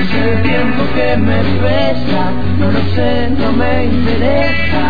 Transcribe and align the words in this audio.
Es 0.00 0.14
el 0.14 0.42
tiempo 0.42 0.82
que 0.94 1.16
me 1.16 1.38
pesa, 1.62 2.32
no 2.58 2.70
lo 2.70 2.80
sé, 2.94 3.30
no 3.38 3.52
me 3.52 3.84
interesa. 3.84 4.84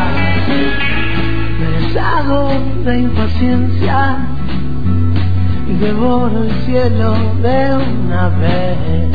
Me 1.61 1.67
deshago 1.79 2.51
de 2.85 2.99
impaciencia 2.99 4.19
y 5.69 5.73
devoro 5.75 6.45
el 6.45 6.51
cielo 6.67 7.15
de 7.43 7.75
una 7.75 8.29
vez. 8.29 9.11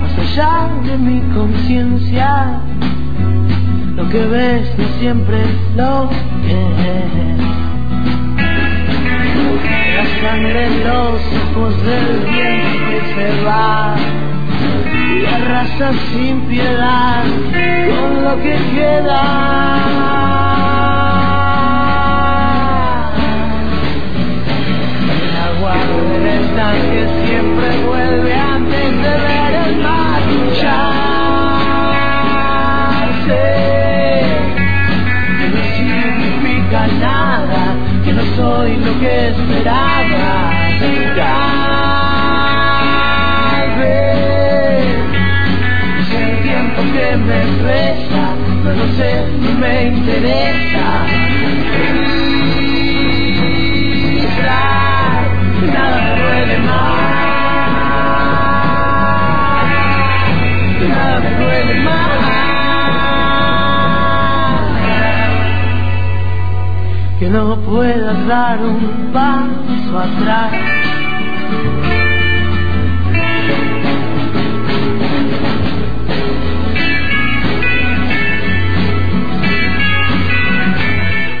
Más 0.00 0.18
allá 0.18 0.68
de 0.84 0.98
mi 0.98 1.20
conciencia, 1.34 2.60
lo 3.96 4.08
que 4.08 4.24
ves 4.26 4.78
no 4.78 4.88
siempre 5.00 5.36
es 5.42 5.76
lo 5.76 6.08
que 6.46 6.58
es. 6.60 7.57
La 9.98 10.04
sangre 10.20 10.66
en 10.66 10.84
los 10.84 11.20
ojos 11.42 11.74
del 11.84 12.18
viento 12.30 12.78
que 12.88 13.00
se 13.16 13.44
va 13.44 13.96
y 14.86 15.26
arrasa 15.26 15.92
sin 16.12 16.42
piedad 16.42 17.24
con 17.42 18.22
lo 18.22 18.36
que 18.40 18.56
queda. 18.76 19.22
El 25.10 25.36
agua 25.48 25.74
del 26.12 26.26
estanque 26.28 27.00
siempre 27.24 27.68
vuelve 27.84 28.37
dar 68.28 68.60
un 68.60 69.10
paso 69.10 69.98
atrás. 69.98 70.52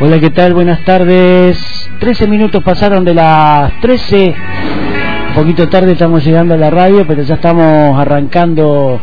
Hola, 0.00 0.18
¿qué 0.18 0.30
tal? 0.30 0.54
Buenas 0.54 0.82
tardes. 0.84 1.90
13 2.00 2.26
minutos 2.26 2.62
pasaron 2.64 3.04
de 3.04 3.12
las 3.12 3.78
13. 3.82 4.34
Un 5.28 5.34
poquito 5.34 5.68
tarde 5.68 5.92
estamos 5.92 6.24
llegando 6.24 6.54
a 6.54 6.56
la 6.56 6.70
radio, 6.70 7.06
pero 7.06 7.20
ya 7.22 7.34
estamos 7.34 8.00
arrancando 8.00 8.98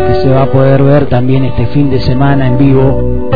que 0.07 0.13
se 0.21 0.29
va 0.29 0.43
a 0.43 0.49
poder 0.49 0.81
ver 0.81 1.07
también 1.07 1.43
este 1.43 1.65
fin 1.67 1.89
de 1.89 1.99
semana 1.99 2.47
en 2.47 2.57
vivo. 2.57 3.27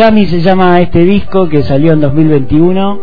Origami 0.00 0.24
se 0.28 0.40
llama 0.40 0.80
este 0.80 1.00
disco 1.00 1.46
que 1.50 1.62
salió 1.62 1.92
en 1.92 2.00
2021. 2.00 3.00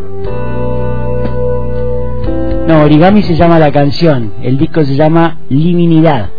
No, 2.66 2.82
Origami 2.82 3.22
se 3.22 3.36
llama 3.36 3.60
la 3.60 3.70
canción. 3.70 4.32
El 4.42 4.58
disco 4.58 4.84
se 4.84 4.96
llama 4.96 5.38
Liminidad. 5.48 6.30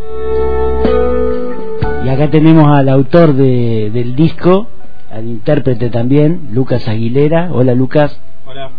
Y 2.03 2.09
acá 2.09 2.29
tenemos 2.29 2.77
al 2.77 2.89
autor 2.89 3.35
de, 3.35 3.89
del 3.93 4.17
disco, 4.17 4.67
al 5.09 5.29
intérprete 5.29 5.89
también, 5.89 6.49
Lucas 6.51 6.89
Aguilera. 6.89 7.51
Hola 7.53 7.73
Lucas. 7.73 8.19
Hola, 8.45 8.69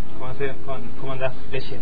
¿cómo, 1.00 1.12
andás? 1.15 1.32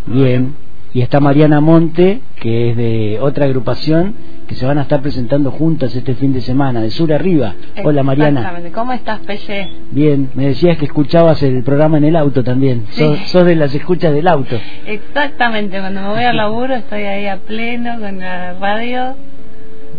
Bien. 0.06 0.54
Y 0.98 1.02
está 1.02 1.20
Mariana 1.20 1.60
Monte, 1.60 2.22
que 2.40 2.70
es 2.70 2.76
de 2.76 3.18
otra 3.20 3.44
agrupación, 3.44 4.16
que 4.48 4.56
se 4.56 4.66
van 4.66 4.78
a 4.78 4.82
estar 4.82 5.00
presentando 5.00 5.52
juntas 5.52 5.94
este 5.94 6.16
fin 6.16 6.32
de 6.32 6.40
semana, 6.40 6.80
de 6.80 6.90
sur 6.90 7.12
arriba. 7.12 7.54
Hola 7.84 8.02
Mariana. 8.02 8.52
¿Cómo 8.74 8.92
estás, 8.92 9.20
Pelle? 9.20 9.68
Bien, 9.92 10.28
me 10.34 10.48
decías 10.48 10.76
que 10.76 10.86
escuchabas 10.86 11.40
el 11.44 11.62
programa 11.62 11.98
en 11.98 12.04
el 12.06 12.16
auto 12.16 12.42
también. 12.42 12.86
Sos, 12.90 13.46
de 13.46 13.54
las 13.54 13.72
escuchas 13.76 14.12
del 14.12 14.26
auto. 14.26 14.58
Exactamente, 14.86 15.78
cuando 15.78 16.02
me 16.02 16.08
voy 16.08 16.24
al 16.24 16.36
laburo 16.36 16.74
estoy 16.74 17.02
ahí 17.02 17.28
a 17.28 17.36
pleno 17.36 18.00
con 18.00 18.18
la 18.18 18.54
radio. 18.54 19.14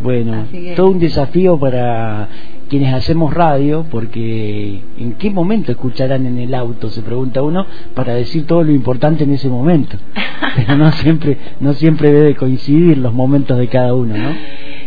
Bueno, 0.03 0.47
todo 0.75 0.87
un 0.87 0.99
desafío 0.99 1.57
para 1.57 2.27
quienes 2.69 2.93
hacemos 2.93 3.33
radio, 3.33 3.85
porque 3.89 4.81
¿en 4.97 5.13
qué 5.13 5.29
momento 5.31 5.71
escucharán 5.71 6.25
en 6.25 6.37
el 6.37 6.53
auto? 6.53 6.89
Se 6.89 7.01
pregunta 7.01 7.41
uno, 7.41 7.65
para 7.95 8.13
decir 8.13 8.45
todo 8.45 8.63
lo 8.63 8.71
importante 8.71 9.23
en 9.23 9.33
ese 9.33 9.49
momento. 9.49 9.97
Pero 10.55 10.77
no 10.77 10.91
siempre, 10.93 11.37
no 11.59 11.73
siempre 11.73 12.11
debe 12.11 12.35
coincidir 12.35 12.97
los 12.99 13.13
momentos 13.13 13.57
de 13.57 13.67
cada 13.67 13.93
uno, 13.93 14.15
¿no? 14.15 14.29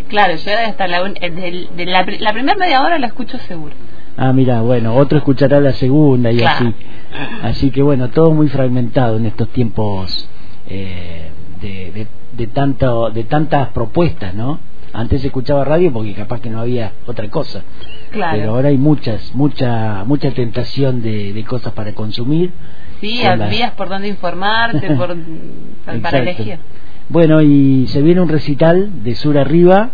Claro, 0.09 0.35
yo 0.37 0.53
hasta 0.67 0.87
la, 0.89 1.03
de, 1.03 1.87
la, 1.87 2.05
primera 2.05 2.57
media 2.57 2.83
hora 2.83 2.99
la 2.99 3.09
escucho 3.09 3.39
seguro. 3.39 3.75
Ah, 4.17 4.33
mira, 4.33 4.61
bueno, 4.61 4.95
otro 4.95 5.19
escuchará 5.19 5.61
la 5.61 5.73
segunda 5.73 6.31
y 6.31 6.43
así. 6.43 6.75
Así 7.43 7.71
que 7.71 7.83
bueno, 7.83 8.11
todo 8.11 8.31
muy 8.31 8.49
fragmentado 8.49 9.17
en 9.17 9.27
estos 9.27 9.49
tiempos 9.49 10.29
eh, 10.69 11.31
de, 11.61 11.93
de, 11.93 12.07
de, 12.37 12.47
tanto, 12.49 13.11
de 13.11 13.25
tantas 13.25 13.69
propuestas, 13.69 14.35
¿no? 14.35 14.59
Antes 14.93 15.23
se 15.23 15.29
escuchaba 15.29 15.65
radio 15.65 15.93
porque 15.93 16.13
capaz 16.13 16.41
que 16.41 16.51
no 16.51 16.61
había 16.61 16.93
otra 17.07 17.29
cosa. 17.31 17.63
Pero 18.13 18.51
ahora 18.51 18.69
hay 18.69 18.79
muchas, 18.79 19.35
mucha, 19.35 20.05
mucha 20.05 20.31
tentación 20.33 21.01
de, 21.01 21.33
de 21.33 21.45
cosas 21.45 21.73
para 21.73 21.95
consumir. 21.95 22.53
Sí, 23.01 23.23
vías 23.51 23.73
por 23.73 23.89
donde 23.89 24.09
informarte, 24.09 24.91
por, 24.95 25.17
para 26.03 26.19
elegir. 26.19 26.59
Bueno, 27.09 27.43
y 27.43 27.87
se 27.89 28.03
viene 28.03 28.21
un 28.21 28.29
recital 28.29 29.03
de 29.03 29.15
sur 29.15 29.39
arriba 29.39 29.91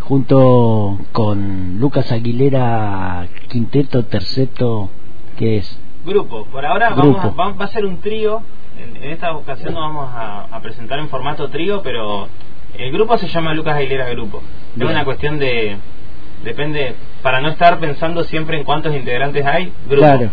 junto 0.00 0.98
con 1.12 1.78
Lucas 1.78 2.10
Aguilera, 2.10 3.28
quinteto, 3.48 4.06
terceto, 4.06 4.88
¿qué 5.36 5.58
es? 5.58 5.80
Grupo, 6.06 6.46
por 6.46 6.64
ahora 6.64 6.90
Vamos, 6.90 7.60
va 7.60 7.64
a 7.66 7.68
ser 7.68 7.84
un 7.84 7.98
trío. 7.98 8.40
En, 8.78 9.10
esta 9.10 9.32
ocasión 9.32 9.74
nos 9.74 9.82
vamos 9.82 10.08
a, 10.10 10.44
a 10.44 10.62
presentar 10.62 10.98
en 10.98 11.08
formato 11.08 11.48
trío, 11.48 11.82
pero 11.82 12.28
el 12.76 12.92
grupo 12.92 13.18
se 13.18 13.28
llama 13.28 13.54
Lucas 13.54 13.76
Aguilera 13.76 14.08
Grupo. 14.10 14.42
Es 14.76 14.84
una 14.84 15.04
cuestión 15.04 15.38
de. 15.38 15.76
Depende. 16.44 16.94
Para 17.22 17.40
no 17.40 17.48
estar 17.48 17.78
pensando 17.78 18.22
siempre 18.24 18.58
en 18.58 18.64
cuántos 18.64 18.94
integrantes 18.94 19.44
hay, 19.44 19.72
grupo. 19.86 20.02
Claro. 20.02 20.30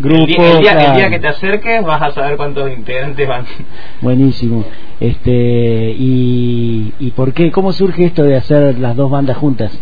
Grupo, 0.00 0.42
el, 0.42 0.60
día, 0.60 1.10
que 1.10 1.18
te 1.18 1.28
acerques 1.28 1.84
vas 1.84 2.00
a 2.00 2.10
saber 2.12 2.38
cuántos 2.38 2.70
integrantes 2.72 3.28
van. 3.28 3.44
Buenísimo. 4.00 4.64
Este 4.98 5.94
y, 5.96 6.94
y 6.98 7.10
por 7.10 7.34
qué 7.34 7.50
cómo 7.52 7.72
surge 7.72 8.06
esto 8.06 8.22
de 8.22 8.36
hacer 8.36 8.78
las 8.78 8.96
dos 8.96 9.10
bandas 9.10 9.36
juntas? 9.36 9.78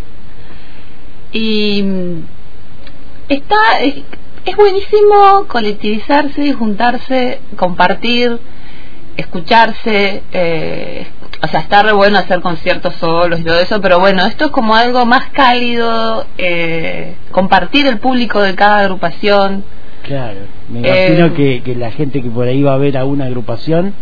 Y 1.30 1.84
está 3.28 3.80
es, 3.80 4.02
es 4.44 4.56
buenísimo 4.56 5.44
colectivizarse, 5.46 6.52
juntarse, 6.52 7.40
compartir, 7.56 8.38
escucharse, 9.18 10.22
eh, 10.32 11.06
o 11.42 11.48
sea, 11.48 11.60
está 11.60 11.82
re 11.82 11.92
bueno 11.92 12.18
hacer 12.18 12.40
conciertos 12.40 12.94
solos 12.94 13.40
y 13.40 13.42
todo 13.44 13.58
eso, 13.58 13.80
pero 13.80 13.98
bueno, 13.98 14.24
esto 14.24 14.46
es 14.46 14.50
como 14.52 14.76
algo 14.76 15.04
más 15.06 15.26
cálido, 15.32 16.24
eh, 16.38 17.16
compartir 17.32 17.86
el 17.88 17.98
público 17.98 18.40
de 18.40 18.54
cada 18.54 18.78
agrupación. 18.78 19.64
Claro, 20.04 20.38
me 20.68 20.78
imagino 20.78 21.26
eh, 21.26 21.32
que, 21.34 21.62
que 21.62 21.74
la 21.74 21.90
gente 21.90 22.22
que 22.22 22.30
por 22.30 22.46
ahí 22.46 22.62
va 22.62 22.74
a 22.74 22.78
ver 22.78 22.96
a 22.96 23.04
una 23.04 23.24
agrupación, 23.24 23.92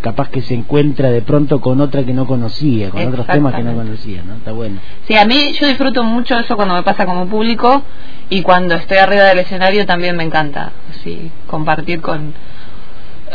capaz 0.00 0.30
que 0.30 0.40
se 0.40 0.54
encuentra 0.54 1.10
de 1.10 1.20
pronto 1.20 1.60
con 1.60 1.82
otra 1.82 2.02
que 2.02 2.14
no 2.14 2.26
conocía, 2.26 2.88
con 2.88 3.06
otros 3.06 3.26
temas 3.26 3.54
que 3.54 3.62
no 3.62 3.74
conocía, 3.74 4.22
¿no? 4.22 4.36
Está 4.36 4.52
bueno. 4.52 4.80
Sí, 5.06 5.14
a 5.14 5.26
mí 5.26 5.52
yo 5.60 5.66
disfruto 5.66 6.02
mucho 6.02 6.38
eso 6.38 6.56
cuando 6.56 6.74
me 6.74 6.82
pasa 6.82 7.04
como 7.04 7.26
público 7.26 7.82
y 8.30 8.40
cuando 8.40 8.74
estoy 8.76 8.96
arriba 8.96 9.24
del 9.24 9.40
escenario 9.40 9.84
también 9.84 10.16
me 10.16 10.24
encanta, 10.24 10.72
sí, 11.02 11.30
compartir 11.46 12.00
con 12.00 12.32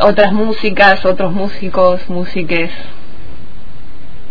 otras 0.02 0.34
músicas, 0.34 1.06
otros 1.06 1.34
músicos, 1.34 2.10
músiques 2.10 2.72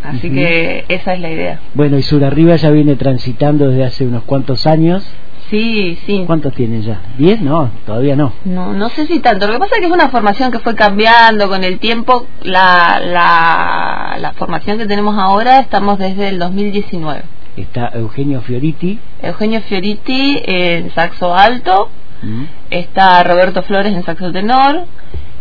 Así 0.02 0.30
que 0.30 0.84
esa 0.88 1.14
es 1.14 1.20
la 1.20 1.30
idea. 1.30 1.60
Bueno, 1.74 1.98
y 1.98 2.02
Sur 2.02 2.24
Arriba 2.24 2.56
ya 2.56 2.70
viene 2.70 2.96
transitando 2.96 3.68
desde 3.68 3.84
hace 3.84 4.06
unos 4.06 4.22
cuantos 4.24 4.66
años. 4.66 5.04
Sí, 5.50 5.98
sí. 6.06 6.24
¿Cuántos 6.26 6.54
tienen 6.54 6.82
ya? 6.82 7.00
¿Diez? 7.16 7.40
No, 7.40 7.70
todavía 7.86 8.16
no. 8.16 8.32
No, 8.44 8.74
no 8.74 8.90
sé 8.90 9.06
si 9.06 9.20
tanto. 9.20 9.46
Lo 9.46 9.54
que 9.54 9.58
pasa 9.58 9.76
es 9.76 9.80
que 9.80 9.86
es 9.86 9.92
una 9.92 10.08
formación 10.10 10.50
que 10.50 10.58
fue 10.58 10.74
cambiando 10.74 11.48
con 11.48 11.64
el 11.64 11.78
tiempo. 11.78 12.26
La, 12.42 13.00
la, 13.02 14.18
la 14.20 14.32
formación 14.34 14.78
que 14.78 14.86
tenemos 14.86 15.18
ahora 15.18 15.58
estamos 15.58 15.98
desde 15.98 16.28
el 16.28 16.38
2019. 16.38 17.22
Está 17.56 17.90
Eugenio 17.94 18.42
Fioriti. 18.42 18.98
Eugenio 19.22 19.62
Fioriti 19.62 20.40
en 20.44 20.90
saxo 20.90 21.34
alto. 21.34 21.88
Está 22.70 23.22
Roberto 23.24 23.62
Flores 23.62 23.94
en 23.94 24.04
saxo 24.04 24.30
tenor. 24.32 24.84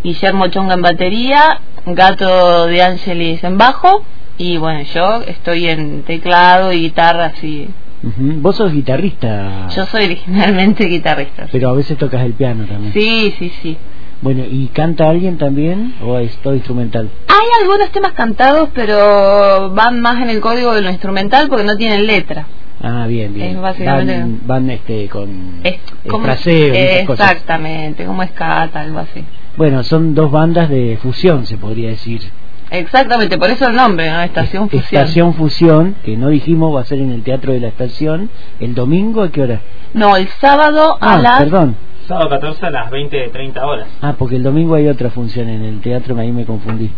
Guillermo 0.04 0.48
Chonga 0.48 0.76
en 0.76 0.82
batería. 0.82 1.60
Gato 1.86 2.68
de 2.68 2.82
Ángeles 2.82 3.44
en 3.44 3.58
bajo 3.58 4.04
y 4.38 4.58
bueno, 4.58 4.82
yo 4.94 5.22
estoy 5.24 5.68
en 5.68 6.04
teclado 6.04 6.72
y 6.72 6.82
guitarra 6.82 7.26
así. 7.28 7.70
Vos 8.04 8.56
sos 8.58 8.72
guitarrista. 8.72 9.68
Yo 9.70 9.86
soy 9.88 10.06
originalmente 10.06 10.86
guitarrista. 10.90 11.48
Pero 11.52 11.70
a 11.70 11.74
veces 11.74 11.98
tocas 11.98 12.24
el 12.24 12.34
piano 12.34 12.66
también. 12.66 12.94
Sí, 12.94 13.34
sí, 13.40 13.52
sí. 13.62 13.78
Bueno, 14.22 14.44
¿y 14.50 14.68
canta 14.68 15.10
alguien 15.10 15.38
también 15.38 15.94
o 16.04 16.18
es 16.18 16.36
todo 16.38 16.56
instrumental? 16.56 17.10
Hay 17.28 17.62
algunos 17.62 17.92
temas 17.92 18.14
cantados, 18.14 18.70
pero 18.74 19.70
van 19.72 20.00
más 20.00 20.22
en 20.22 20.30
el 20.30 20.40
código 20.40 20.74
de 20.74 20.82
lo 20.82 20.90
instrumental 20.90 21.48
porque 21.50 21.66
no 21.66 21.78
tienen 21.78 22.08
letra. 22.08 22.48
Ah, 22.82 23.06
bien, 23.08 23.34
bien. 23.34 23.60
Van, 23.62 24.70
este, 24.70 25.08
con 25.10 25.60
es, 25.64 25.80
como, 26.08 26.28
Exactamente, 26.28 28.06
como 28.06 28.24
escata, 28.24 28.82
algo 28.82 29.00
así. 29.00 29.24
Bueno, 29.56 29.84
son 29.84 30.14
dos 30.14 30.32
bandas 30.32 30.70
de 30.70 30.98
fusión, 31.02 31.46
se 31.46 31.58
podría 31.58 31.90
decir. 31.90 32.22
Exactamente, 32.70 33.38
por 33.38 33.50
eso 33.50 33.68
el 33.68 33.76
nombre, 33.76 34.08
Estación 34.26 34.70
Fusión. 34.70 35.02
Estación 35.02 35.34
Fusión, 35.34 35.96
que 36.04 36.18
no 36.18 36.30
dijimos 36.30 36.76
va 36.76 36.82
a 36.82 36.86
ser 36.86 37.00
en 37.00 37.12
el 37.12 37.24
Teatro 37.24 37.54
de 37.54 37.62
la 37.62 37.70
Estación, 37.70 38.30
el 38.60 38.76
domingo 38.76 39.24
a 39.24 39.30
qué 39.32 39.42
hora? 39.42 39.62
No, 39.94 40.18
el 40.18 40.28
sábado 40.42 40.98
a 41.00 41.14
ah, 41.14 41.18
las... 41.18 41.40
perdón. 41.40 41.76
Sábado 42.08 42.30
14 42.30 42.66
a 42.66 42.70
las 42.70 42.90
20, 42.90 43.30
30 43.30 43.66
horas. 43.66 43.88
Ah, 44.02 44.16
porque 44.18 44.36
el 44.36 44.44
domingo 44.44 44.76
hay 44.76 44.88
otra 44.88 45.10
función 45.10 45.50
en 45.50 45.64
el 45.64 45.82
teatro, 45.82 46.18
ahí 46.18 46.32
me 46.32 46.46
confundí 46.46 46.90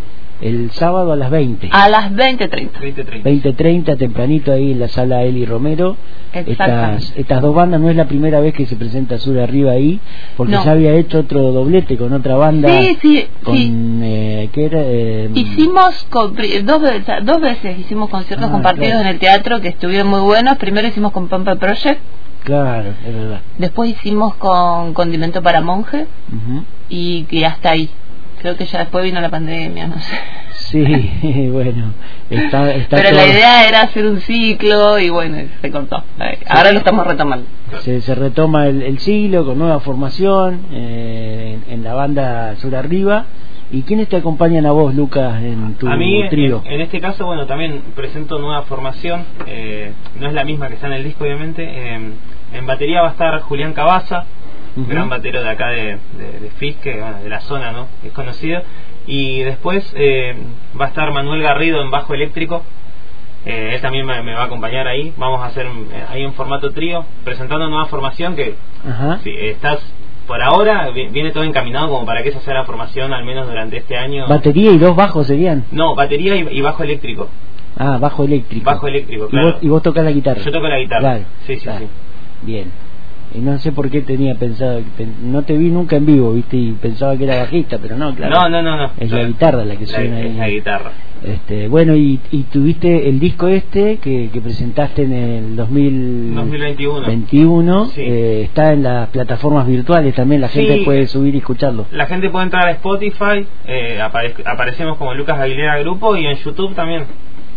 el 0.41 0.71
sábado 0.71 1.11
a 1.11 1.15
las 1.15 1.29
20. 1.29 1.69
A 1.71 1.89
las 1.89 2.11
20.30. 2.11 2.71
20.30. 2.79 3.23
20.30, 3.23 3.97
tempranito 3.97 4.51
ahí 4.51 4.71
en 4.71 4.79
la 4.79 4.87
sala 4.87 5.23
Eli 5.23 5.45
Romero. 5.45 5.97
Estas, 6.33 7.13
estas 7.17 7.41
dos 7.41 7.55
bandas 7.55 7.81
no 7.81 7.89
es 7.89 7.95
la 7.95 8.05
primera 8.05 8.39
vez 8.39 8.53
que 8.53 8.65
se 8.65 8.75
presenta 8.75 9.17
Sur 9.17 9.39
Arriba 9.39 9.71
ahí, 9.71 9.99
porque 10.37 10.53
ya 10.53 10.71
había 10.71 10.93
hecho 10.93 11.19
otro 11.19 11.51
doblete 11.51 11.97
con 11.97 12.13
otra 12.13 12.35
banda. 12.35 12.69
Sí, 12.69 12.97
sí, 13.01 13.27
con, 13.43 13.55
Eh, 14.03 14.49
¿qué 14.53 14.65
era? 14.65 14.79
Eh, 14.81 15.29
hicimos 15.33 16.07
dos, 16.11 16.81
veces, 16.81 17.25
dos 17.25 17.41
veces 17.41 17.79
hicimos 17.79 18.09
conciertos 18.09 18.47
ah, 18.47 18.51
compartidos 18.51 19.01
en 19.01 19.07
el 19.07 19.19
teatro 19.19 19.59
que 19.59 19.69
estuvieron 19.69 20.07
muy 20.07 20.21
buenos. 20.21 20.57
Primero 20.57 20.87
hicimos 20.87 21.11
con 21.11 21.27
Pampa 21.27 21.55
Project. 21.55 21.99
Claro, 22.43 22.93
es 23.05 23.13
verdad. 23.13 23.41
Después 23.57 23.91
hicimos 23.91 24.35
con 24.35 24.93
Condimento 24.93 25.41
para 25.41 25.61
Monje 25.61 26.07
y 26.89 27.23
que 27.23 27.45
hasta 27.45 27.71
ahí 27.71 27.89
creo 28.39 28.55
que 28.55 28.65
ya 28.65 28.79
después 28.79 29.03
vino 29.03 29.21
la 29.21 29.29
pandemia, 29.29 29.87
no 29.87 29.99
sé. 29.99 30.15
Sí, 30.53 31.49
bueno, 31.51 31.93
está, 32.29 32.73
está 32.73 32.97
Pero 32.97 33.11
la 33.11 33.27
idea 33.27 33.67
era 33.67 33.81
hacer 33.81 34.05
un 34.05 34.21
ciclo 34.21 34.99
y 34.99 35.09
bueno, 35.09 35.37
se 35.61 35.71
cortó. 35.71 36.03
Ahora 36.47 36.71
lo 36.71 36.79
estamos 36.79 37.05
retomando. 37.05 37.45
Se, 37.81 38.01
se 38.01 38.15
retoma 38.15 38.67
el, 38.67 38.81
el, 38.83 38.99
ciclo 38.99 39.45
con 39.45 39.57
nueva 39.57 39.79
formación 39.79 40.61
eh, 40.71 41.59
en, 41.69 41.83
la 41.83 41.93
banda 41.93 42.55
Sur 42.57 42.75
Arriba. 42.75 43.25
¿Y 43.71 43.83
quiénes 43.83 44.09
te 44.09 44.17
acompañan 44.17 44.65
a 44.65 44.71
vos, 44.71 44.95
Lucas, 44.95 45.41
en 45.43 45.75
tu 45.75 45.87
a 45.87 45.95
mí, 45.95 46.23
trío? 46.29 46.63
En, 46.65 46.81
este 46.81 46.99
caso, 46.99 47.25
bueno, 47.25 47.45
también 47.45 47.81
presento 47.95 48.39
nueva 48.39 48.63
formación. 48.63 49.25
Eh, 49.45 49.91
no 50.19 50.27
es 50.27 50.33
la 50.33 50.43
misma 50.43 50.69
que 50.69 50.75
está 50.75 50.87
en 50.87 50.93
el 50.93 51.03
disco, 51.03 51.23
obviamente. 51.23 51.63
Eh, 51.63 52.11
en 52.53 52.65
batería 52.65 53.01
va 53.01 53.09
a 53.09 53.11
estar 53.11 53.39
Julián 53.41 53.73
Cabaza, 53.73 54.25
gran 54.75 55.09
batero 55.09 55.43
de 55.43 55.49
acá 55.49 55.69
de, 55.69 55.97
de, 56.17 56.39
de 56.41 56.49
Fisque, 56.57 56.99
de 57.23 57.29
la 57.29 57.41
zona, 57.41 57.71
¿no? 57.71 57.87
Es 58.03 58.11
conocido. 58.11 58.61
Y 59.05 59.41
después 59.41 59.93
eh, 59.95 60.35
va 60.79 60.85
a 60.85 60.87
estar 60.89 61.11
Manuel 61.11 61.41
Garrido 61.41 61.81
en 61.81 61.91
bajo 61.91 62.13
eléctrico, 62.13 62.63
Eh, 63.45 63.71
él 63.73 63.81
también 63.81 64.05
me, 64.05 64.33
va 64.33 64.41
a 64.41 64.45
acompañar 64.45 64.87
ahí. 64.87 65.13
Vamos 65.17 65.41
a 65.41 65.45
hacer 65.45 65.65
eh, 65.65 66.05
ahí 66.09 66.23
en 66.23 66.33
formato 66.33 66.71
trío, 66.71 67.05
presentando 67.23 67.69
nueva 67.69 67.85
formación 67.85 68.35
que 68.35 68.55
Si, 69.23 69.31
estás 69.31 69.79
por 70.29 70.43
ahora 70.43 70.91
viene 70.91 71.31
todo 71.31 71.43
encaminado 71.43 71.89
como 71.89 72.05
para 72.05 72.21
que 72.21 72.29
esa 72.29 72.39
sea 72.41 72.53
la 72.53 72.63
formación 72.63 73.11
al 73.13 73.25
menos 73.25 73.47
durante 73.47 73.77
este 73.77 73.97
año. 73.97 74.27
¿Batería 74.27 74.71
y 74.71 74.77
dos 74.77 74.95
bajos 74.95 75.25
serían? 75.25 75.65
No, 75.71 75.95
batería 75.95 76.35
y, 76.35 76.61
bajo 76.61 76.83
eléctrico. 76.83 77.29
Ah, 77.75 77.97
bajo 77.99 78.25
eléctrico. 78.25 78.63
Bajo 78.63 78.87
eléctrico, 78.87 79.27
claro. 79.27 79.57
¿Y 79.59 79.69
vos, 79.69 79.81
tocas 79.81 80.03
la 80.03 80.11
guitarra? 80.11 80.39
Yo 80.39 80.51
toco 80.51 80.67
la 80.67 80.77
guitarra. 80.77 80.99
Claro. 80.99 81.23
Sí, 81.47 81.55
sí, 81.55 81.67
sí. 81.79 81.87
Bien. 82.43 82.71
Y 83.33 83.39
no 83.39 83.59
sé 83.59 83.71
por 83.71 83.89
qué 83.89 84.01
tenía 84.01 84.35
pensado, 84.35 84.81
no 85.21 85.43
te 85.43 85.55
vi 85.57 85.69
nunca 85.69 85.97
en 85.97 86.05
vivo, 86.05 86.33
viste, 86.33 86.57
y 86.57 86.71
pensaba 86.71 87.15
que 87.15 87.25
era 87.25 87.37
bajista, 87.37 87.77
pero 87.79 87.95
no, 87.95 88.15
claro. 88.15 88.35
No, 88.35 88.49
no, 88.49 88.61
no, 88.61 88.77
no. 88.77 88.91
Es 88.97 89.11
la 89.11 89.23
guitarra 89.23 89.65
la 89.65 89.75
que 89.75 89.85
suena 89.85 90.17
ahí. 90.17 90.27
Es 90.27 90.35
la 90.35 90.49
guitarra. 90.49 90.91
Este, 91.23 91.67
bueno, 91.67 91.95
y, 91.95 92.19
y 92.31 92.43
tuviste 92.43 93.09
el 93.09 93.19
disco 93.19 93.47
este 93.49 93.97
que, 93.97 94.29
que 94.31 94.41
presentaste 94.41 95.03
en 95.03 95.13
el 95.13 95.55
2021. 95.55 97.05
21, 97.05 97.91
eh, 97.97 98.41
está 98.45 98.71
en 98.71 98.83
las 98.83 99.09
plataformas 99.09 99.67
virtuales 99.67 100.15
también, 100.15 100.41
la 100.41 100.47
gente 100.47 100.81
puede 100.85 101.07
subir 101.07 101.35
y 101.35 101.39
escucharlo. 101.39 101.85
La 101.91 102.05
gente 102.05 102.29
puede 102.29 102.45
entrar 102.45 102.67
a 102.67 102.71
Spotify, 102.71 103.45
eh, 103.67 103.99
aparecemos 104.45 104.97
como 104.97 105.13
Lucas 105.13 105.37
Aguilera 105.39 105.77
Grupo 105.79 106.15
y 106.15 106.25
en 106.25 106.37
YouTube 106.37 106.73
también. 106.73 107.05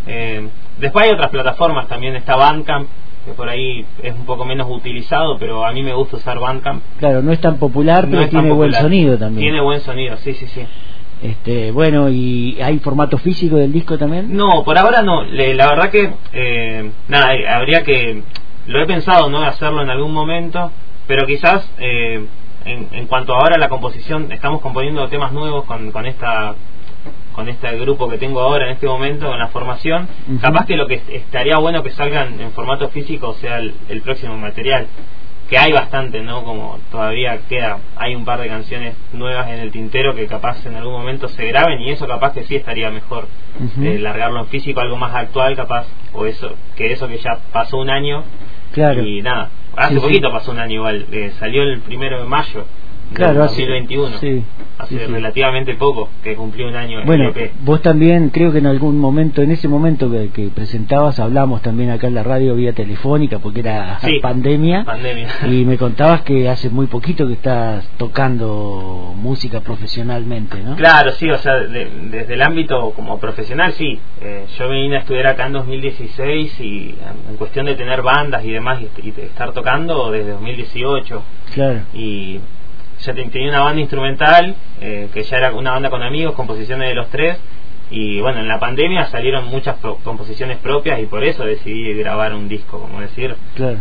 Eh, 0.06 0.48
después 0.80 1.06
hay 1.06 1.12
otras 1.12 1.30
plataformas 1.30 1.86
también, 1.88 2.16
está 2.16 2.36
Bandcamp, 2.36 2.88
que 3.24 3.32
por 3.32 3.48
ahí 3.48 3.84
es 4.02 4.14
un 4.14 4.24
poco 4.24 4.44
menos 4.44 4.68
utilizado, 4.70 5.38
pero 5.38 5.64
a 5.64 5.72
mí 5.72 5.82
me 5.82 5.94
gusta 5.94 6.16
usar 6.16 6.38
Bandcamp. 6.38 6.82
Claro, 6.98 7.22
no 7.22 7.32
es 7.32 7.40
tan 7.40 7.58
popular, 7.58 8.08
pero 8.10 8.28
tiene 8.28 8.50
buen 8.50 8.72
sonido 8.72 9.16
también. 9.18 9.42
Tiene 9.42 9.60
buen 9.60 9.80
sonido, 9.80 10.16
sí, 10.16 10.34
sí, 10.34 10.46
sí. 10.46 10.62
Este, 11.22 11.70
bueno, 11.70 12.08
¿y 12.08 12.60
hay 12.60 12.80
formato 12.80 13.16
físico 13.16 13.56
del 13.56 13.72
disco 13.72 13.96
también? 13.96 14.36
No, 14.36 14.64
por 14.64 14.76
ahora 14.76 15.02
no. 15.02 15.22
la 15.22 15.68
verdad 15.68 15.90
que, 15.90 16.12
eh, 16.32 16.90
nada, 17.06 17.34
eh, 17.34 17.48
habría 17.48 17.84
que, 17.84 18.22
lo 18.66 18.82
he 18.82 18.86
pensado, 18.86 19.28
¿no? 19.28 19.42
Hacerlo 19.42 19.82
en 19.82 19.90
algún 19.90 20.12
momento, 20.12 20.72
pero 21.06 21.24
quizás, 21.26 21.70
eh, 21.78 22.26
en, 22.64 22.88
en 22.92 23.06
cuanto 23.06 23.34
ahora 23.34 23.54
a 23.54 23.58
la 23.58 23.68
composición, 23.68 24.32
estamos 24.32 24.60
componiendo 24.60 25.06
temas 25.08 25.32
nuevos 25.32 25.64
con, 25.64 25.92
con 25.92 26.06
esta 26.06 26.54
con 27.32 27.48
este 27.48 27.76
grupo 27.78 28.08
que 28.08 28.18
tengo 28.18 28.40
ahora 28.40 28.66
en 28.66 28.72
este 28.72 28.86
momento, 28.86 29.26
con 29.26 29.38
la 29.38 29.48
formación, 29.48 30.08
capaz 30.40 30.66
que 30.66 30.76
lo 30.76 30.86
que 30.86 31.00
estaría 31.08 31.56
bueno 31.58 31.82
que 31.82 31.90
salgan 31.90 32.40
en 32.40 32.52
formato 32.52 32.88
físico 32.88 33.34
sea 33.34 33.58
el, 33.58 34.02
próximo 34.02 34.36
material, 34.36 34.86
que 35.48 35.58
hay 35.58 35.72
bastante, 35.72 36.22
¿no? 36.22 36.44
Como 36.44 36.78
todavía 36.90 37.38
queda, 37.48 37.78
hay 37.96 38.14
un 38.14 38.24
par 38.24 38.40
de 38.40 38.48
canciones 38.48 38.94
nuevas 39.12 39.48
en 39.48 39.60
el 39.60 39.70
tintero 39.70 40.14
que 40.14 40.26
capaz 40.26 40.64
en 40.66 40.76
algún 40.76 40.92
momento 40.92 41.28
se 41.28 41.46
graben 41.46 41.80
y 41.80 41.90
eso 41.90 42.06
capaz 42.06 42.32
que 42.32 42.44
sí 42.44 42.56
estaría 42.56 42.90
mejor, 42.90 43.26
eh, 43.82 43.98
largarlo 43.98 44.40
en 44.40 44.46
físico, 44.46 44.80
algo 44.80 44.96
más 44.96 45.14
actual 45.14 45.56
capaz, 45.56 45.86
o 46.12 46.26
eso, 46.26 46.54
que 46.76 46.92
eso 46.92 47.08
que 47.08 47.18
ya 47.18 47.38
pasó 47.52 47.78
un 47.78 47.90
año. 47.90 48.24
Claro. 48.72 49.02
Y 49.02 49.20
nada, 49.20 49.50
hace 49.76 50.00
poquito 50.00 50.30
pasó 50.30 50.52
un 50.52 50.58
año 50.58 50.74
igual, 50.74 51.06
eh, 51.12 51.32
salió 51.38 51.62
el 51.62 51.80
primero 51.80 52.18
de 52.18 52.24
mayo 52.26 52.66
claro, 53.12 53.40
2021. 53.40 54.18
Sí, 54.18 54.44
hace 54.78 55.06
relativamente 55.06 55.74
poco 55.74 56.08
que 56.22 56.34
cumplió 56.34 56.68
un 56.68 56.76
año. 56.76 57.00
Bueno, 57.04 57.32
vos 57.60 57.82
también, 57.82 58.30
creo 58.30 58.52
que 58.52 58.58
en 58.58 58.66
algún 58.66 58.98
momento, 58.98 59.42
en 59.42 59.50
ese 59.50 59.68
momento 59.68 60.10
que, 60.10 60.50
presentabas, 60.54 61.18
hablamos 61.20 61.62
también 61.62 61.90
acá 61.90 62.06
en 62.08 62.14
la 62.14 62.22
radio 62.22 62.54
vía 62.54 62.72
telefónica, 62.72 63.38
porque 63.38 63.60
era 63.60 63.98
pandemia, 64.20 64.84
pandemia. 64.84 65.28
Y 65.46 65.64
me 65.64 65.76
contabas 65.78 66.22
que 66.22 66.48
hace 66.48 66.70
muy 66.70 66.86
poquito 66.86 67.26
que 67.26 67.34
estás 67.34 67.88
tocando 67.96 69.14
música 69.16 69.60
profesionalmente, 69.60 70.62
¿no? 70.62 70.76
Claro, 70.76 71.12
sí, 71.12 71.30
o 71.30 71.38
sea, 71.38 71.54
desde 71.60 72.34
el 72.34 72.42
ámbito 72.42 72.90
como 72.90 73.18
profesional, 73.18 73.72
sí. 73.72 73.98
Eh, 74.20 74.46
yo 74.58 74.68
vine 74.68 74.96
a 74.96 74.98
estudiar 75.00 75.26
acá 75.28 75.46
en 75.46 75.52
2016 75.54 76.60
y 76.60 76.94
en 77.28 77.36
cuestión 77.36 77.66
de 77.66 77.74
tener 77.74 78.02
bandas 78.02 78.44
y 78.44 78.50
demás 78.50 78.80
y, 78.80 79.08
y 79.08 79.14
estar 79.20 79.52
tocando 79.52 80.10
desde 80.10 80.30
2018. 80.32 81.22
Claro. 81.54 81.80
Y 81.94 82.40
ya 83.02 83.14
tenía 83.14 83.48
una 83.48 83.60
banda 83.60 83.80
instrumental, 83.80 84.54
eh, 84.80 85.08
que 85.12 85.22
ya 85.22 85.36
era 85.36 85.52
una 85.52 85.72
banda 85.72 85.90
con 85.90 86.02
amigos, 86.02 86.34
composiciones 86.34 86.88
de 86.88 86.94
los 86.94 87.08
tres, 87.08 87.38
y 87.90 88.20
bueno, 88.20 88.40
en 88.40 88.48
la 88.48 88.58
pandemia 88.58 89.06
salieron 89.06 89.46
muchas 89.48 89.76
composiciones 90.02 90.58
propias 90.58 91.00
y 91.00 91.06
por 91.06 91.24
eso 91.24 91.44
decidí 91.44 91.92
grabar 91.94 92.34
un 92.34 92.48
disco, 92.48 92.78
como 92.78 93.00
decir, 93.00 93.36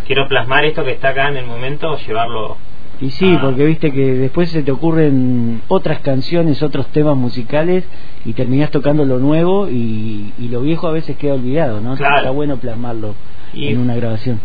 quiero 0.05 0.27
plasmar 0.27 0.65
esto 0.65 0.83
que 0.83 0.91
está 0.91 1.09
acá 1.09 1.29
en 1.29 1.37
el 1.37 1.45
momento, 1.45 1.97
llevarlo 1.97 2.57
y 3.01 3.09
sí, 3.09 3.35
porque 3.41 3.65
viste 3.65 3.91
que 3.91 4.13
después 4.13 4.51
se 4.51 4.61
te 4.61 4.71
ocurren 4.71 5.63
otras 5.69 6.01
canciones, 6.01 6.61
otros 6.61 6.85
temas 6.87 7.17
musicales 7.17 7.83
y 8.25 8.33
terminás 8.33 8.69
tocando 8.69 9.05
lo 9.05 9.17
nuevo 9.17 9.67
y, 9.67 10.31
lo 10.37 10.61
viejo 10.61 10.87
a 10.87 10.91
veces 10.91 11.17
queda 11.17 11.33
olvidado, 11.33 11.81
¿no? 11.81 11.95
Claro. 11.95 12.17
Está 12.17 12.29
bueno 12.29 12.57
plasmarlo 12.57 13.15
en 13.53 13.79
una 13.79 13.95
grabación. 13.95 14.39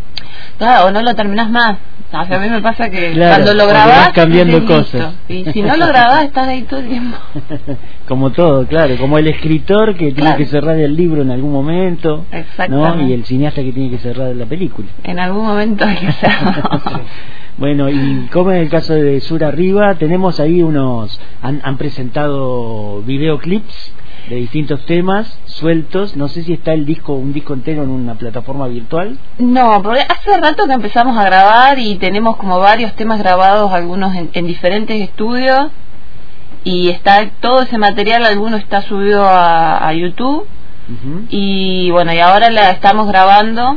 Claro, 0.58 0.86
o 0.86 0.90
no 0.90 1.02
lo 1.02 1.14
terminás 1.14 1.50
más. 1.50 1.76
a 2.12 2.24
mí 2.24 2.48
me 2.48 2.62
pasa 2.62 2.88
que 2.88 3.12
cuando 3.16 3.54
lo 3.54 3.66
grabás... 3.66 4.12
cambiando 4.12 4.64
cosas. 4.64 5.14
Y 5.28 5.44
si 5.44 5.62
no 5.62 5.76
lo 5.76 5.86
grabás, 5.86 6.24
estás 6.24 6.48
ahí 6.48 6.62
todo 6.62 6.80
el 6.80 6.88
tiempo. 6.88 7.16
como 8.08 8.30
todo, 8.32 8.66
claro. 8.66 8.96
Como 8.96 9.18
el 9.18 9.28
escritor 9.28 9.96
que 9.96 10.12
tiene 10.12 10.36
que 10.36 10.46
cerrar 10.46 10.76
el 10.76 10.96
libro 10.96 11.22
en 11.22 11.30
algún 11.30 11.52
momento. 11.52 12.24
¿no? 12.68 13.02
Y 13.02 13.12
el 13.12 13.24
cineasta 13.24 13.62
que 13.62 13.72
tiene 13.72 13.90
que 13.90 13.98
cerrar 13.98 14.34
la 14.34 14.46
película. 14.46 14.88
En 15.04 15.18
algún 15.18 15.46
momento 15.46 15.84
hay 15.84 15.96
que 15.96 16.08
hacerlo. 16.08 17.02
Bueno, 17.58 17.88
y 17.88 18.28
como 18.30 18.52
en 18.52 18.58
el 18.58 18.68
caso 18.68 18.92
de 18.92 19.18
Sur 19.20 19.42
Arriba, 19.42 19.94
tenemos 19.94 20.40
ahí 20.40 20.60
unos, 20.60 21.18
han, 21.40 21.62
han 21.64 21.78
presentado 21.78 23.00
videoclips 23.00 23.94
de 24.28 24.36
distintos 24.36 24.84
temas 24.86 25.38
sueltos. 25.46 26.16
No 26.16 26.28
sé 26.28 26.42
si 26.42 26.52
está 26.52 26.72
el 26.72 26.84
disco, 26.84 27.14
un 27.14 27.32
disco 27.32 27.54
entero 27.54 27.82
en 27.84 27.90
una 27.90 28.14
plataforma 28.14 28.66
virtual. 28.66 29.18
No, 29.38 29.82
porque 29.82 30.00
hace 30.00 30.36
rato 30.38 30.66
que 30.66 30.72
empezamos 30.72 31.16
a 31.16 31.24
grabar 31.24 31.78
y 31.78 31.96
tenemos 31.96 32.36
como 32.36 32.58
varios 32.58 32.94
temas 32.94 33.18
grabados, 33.18 33.72
algunos 33.72 34.14
en, 34.14 34.46
diferentes 34.46 35.00
estudios. 35.00 35.68
Y 36.64 36.88
está 36.88 37.30
todo 37.40 37.62
ese 37.62 37.78
material, 37.78 38.24
alguno 38.26 38.56
está 38.56 38.82
subido 38.82 39.24
a, 39.24 39.92
YouTube. 39.92 40.46
Y 41.30 41.90
bueno, 41.90 42.12
y 42.12 42.18
ahora 42.18 42.50
la 42.50 42.70
estamos 42.70 43.06
grabando. 43.06 43.76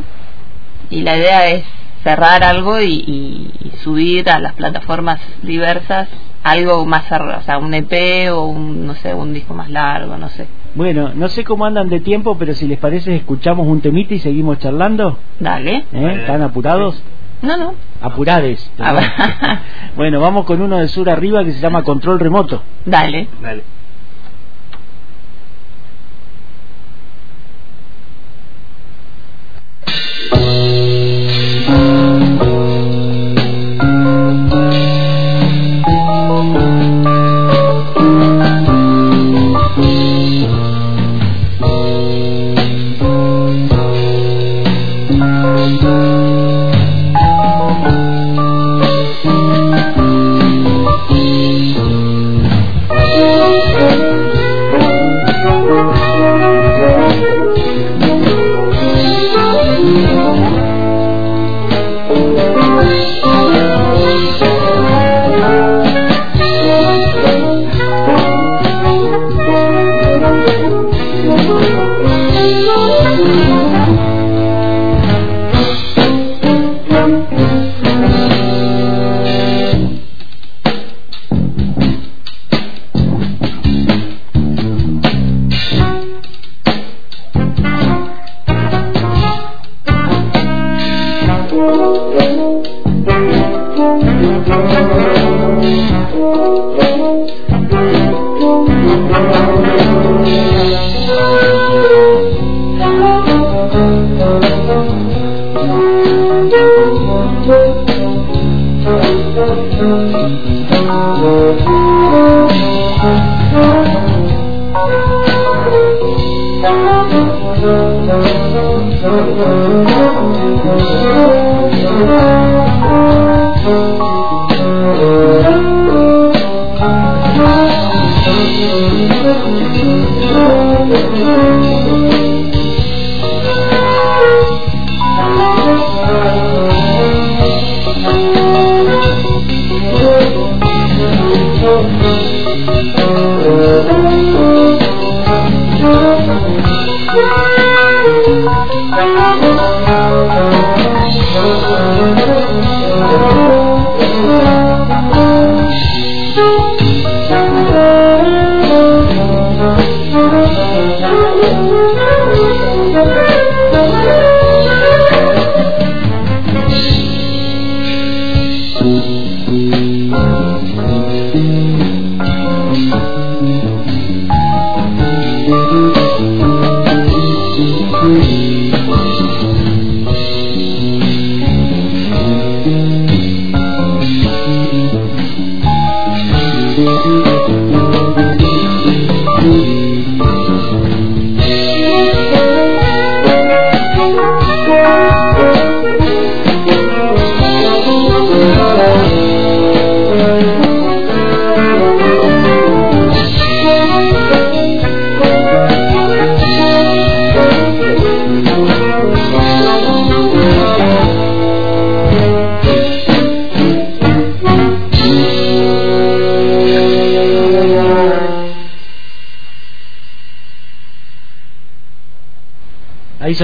Y 0.89 1.01
la 1.01 1.17
idea 1.17 1.47
es 1.47 1.63
cerrar 2.03 2.43
algo 2.43 2.81
y, 2.81 3.51
subir 3.83 4.29
a 4.29 4.39
las 4.39 4.53
plataformas 4.53 5.21
diversas 5.43 6.07
algo 6.51 6.85
más 6.85 7.05
o 7.11 7.41
sea 7.41 7.57
un 7.57 7.73
EP 7.73 8.31
o 8.31 8.45
un 8.45 8.85
no 8.87 8.95
sé 8.95 9.13
un 9.13 9.33
disco 9.33 9.53
más 9.53 9.69
largo 9.69 10.17
no 10.17 10.29
sé. 10.29 10.47
Bueno 10.75 11.11
no 11.13 11.27
sé 11.29 11.43
cómo 11.43 11.65
andan 11.65 11.89
de 11.89 11.99
tiempo 11.99 12.37
pero 12.37 12.53
si 12.53 12.67
les 12.67 12.79
parece 12.79 13.15
escuchamos 13.15 13.67
un 13.67 13.81
temita 13.81 14.13
y 14.13 14.19
seguimos 14.19 14.59
charlando. 14.59 15.17
Dale. 15.39 15.85
¿Eh? 15.93 16.17
están 16.19 16.41
apurados 16.41 17.01
no 17.41 17.57
no. 17.57 17.73
Apurades 18.01 18.71
bueno 19.95 20.19
vamos 20.19 20.45
con 20.45 20.61
uno 20.61 20.77
de 20.77 20.87
sur 20.87 21.09
arriba 21.09 21.43
que 21.43 21.53
se 21.53 21.59
llama 21.59 21.83
control 21.83 22.19
remoto. 22.19 22.61
Dale. 22.85 23.27
Dale 23.41 23.78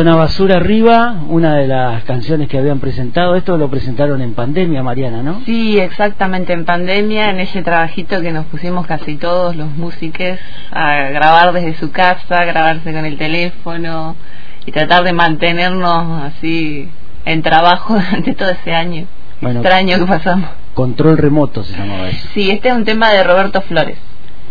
una 0.01 0.15
Basura 0.15 0.57
Arriba, 0.57 1.21
una 1.27 1.55
de 1.55 1.67
las 1.67 2.03
canciones 2.03 2.47
que 2.47 2.57
habían 2.57 2.79
presentado. 2.79 3.35
Esto 3.35 3.57
lo 3.57 3.69
presentaron 3.69 4.21
en 4.21 4.33
pandemia, 4.33 4.83
Mariana, 4.83 5.23
¿no? 5.23 5.41
Sí, 5.45 5.79
exactamente, 5.79 6.53
en 6.53 6.65
pandemia, 6.65 7.29
en 7.29 7.39
ese 7.39 7.61
trabajito 7.61 8.21
que 8.21 8.31
nos 8.31 8.45
pusimos 8.45 8.85
casi 8.87 9.15
todos 9.15 9.55
los 9.55 9.69
músicos 9.71 10.39
a 10.71 11.09
grabar 11.09 11.53
desde 11.53 11.75
su 11.75 11.91
casa, 11.91 12.43
grabarse 12.45 12.93
con 12.93 13.05
el 13.05 13.17
teléfono 13.17 14.15
y 14.65 14.71
tratar 14.71 15.03
de 15.03 15.13
mantenernos 15.13 16.23
así 16.23 16.89
en 17.25 17.41
trabajo 17.41 17.93
durante 17.99 18.33
todo 18.33 18.49
ese 18.49 18.73
año 18.73 19.07
extraño 19.41 19.99
que 19.99 20.05
pasamos. 20.05 20.49
Control 20.73 21.17
remoto 21.17 21.63
se 21.63 21.77
llamaba 21.77 22.09
eso. 22.09 22.27
Sí, 22.33 22.51
este 22.51 22.69
es 22.69 22.75
un 22.75 22.85
tema 22.85 23.11
de 23.11 23.23
Roberto 23.23 23.61
Flores, 23.61 23.97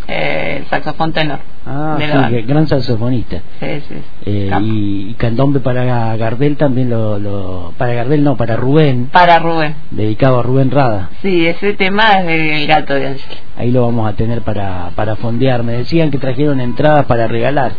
eh, 0.07 0.59
el 0.61 0.67
saxofón 0.67 1.13
tenor. 1.13 1.39
Ah, 1.67 1.97
sí, 1.99 2.43
gran 2.43 2.67
saxofonista. 2.69 3.41
Sí, 3.61 3.83
sí. 3.89 3.95
Eh, 4.27 4.51
y, 4.61 5.15
candombe 5.15 5.61
para 5.61 6.17
Gardel 6.17 6.57
también 6.57 6.91
lo, 6.91 7.73
Para 7.79 7.95
Gardel 7.95 8.23
no, 8.23 8.37
para 8.37 8.57
Rubén. 8.57 9.09
Para 9.13 9.39
Rubén. 9.39 9.75
Dedicado 9.91 10.41
a 10.41 10.43
Rubén 10.43 10.71
Rada. 10.71 11.11
Sí, 11.23 11.47
ese 11.47 11.73
tema 11.75 12.21
es 12.21 12.27
del 12.27 12.67
gato 12.67 12.95
de 12.95 13.09
Ángel. 13.09 13.39
Ahí 13.57 13.71
lo 13.71 13.83
vamos 13.83 14.09
a 14.09 14.15
tener 14.15 14.43
para, 14.43 14.91
para 14.95 15.17
fondear. 15.17 15.63
Me 15.63 15.73
decían 15.73 16.11
que 16.11 16.19
trajeron 16.19 16.61
entradas 16.61 17.07
para 17.07 17.27
regalar. 17.27 17.73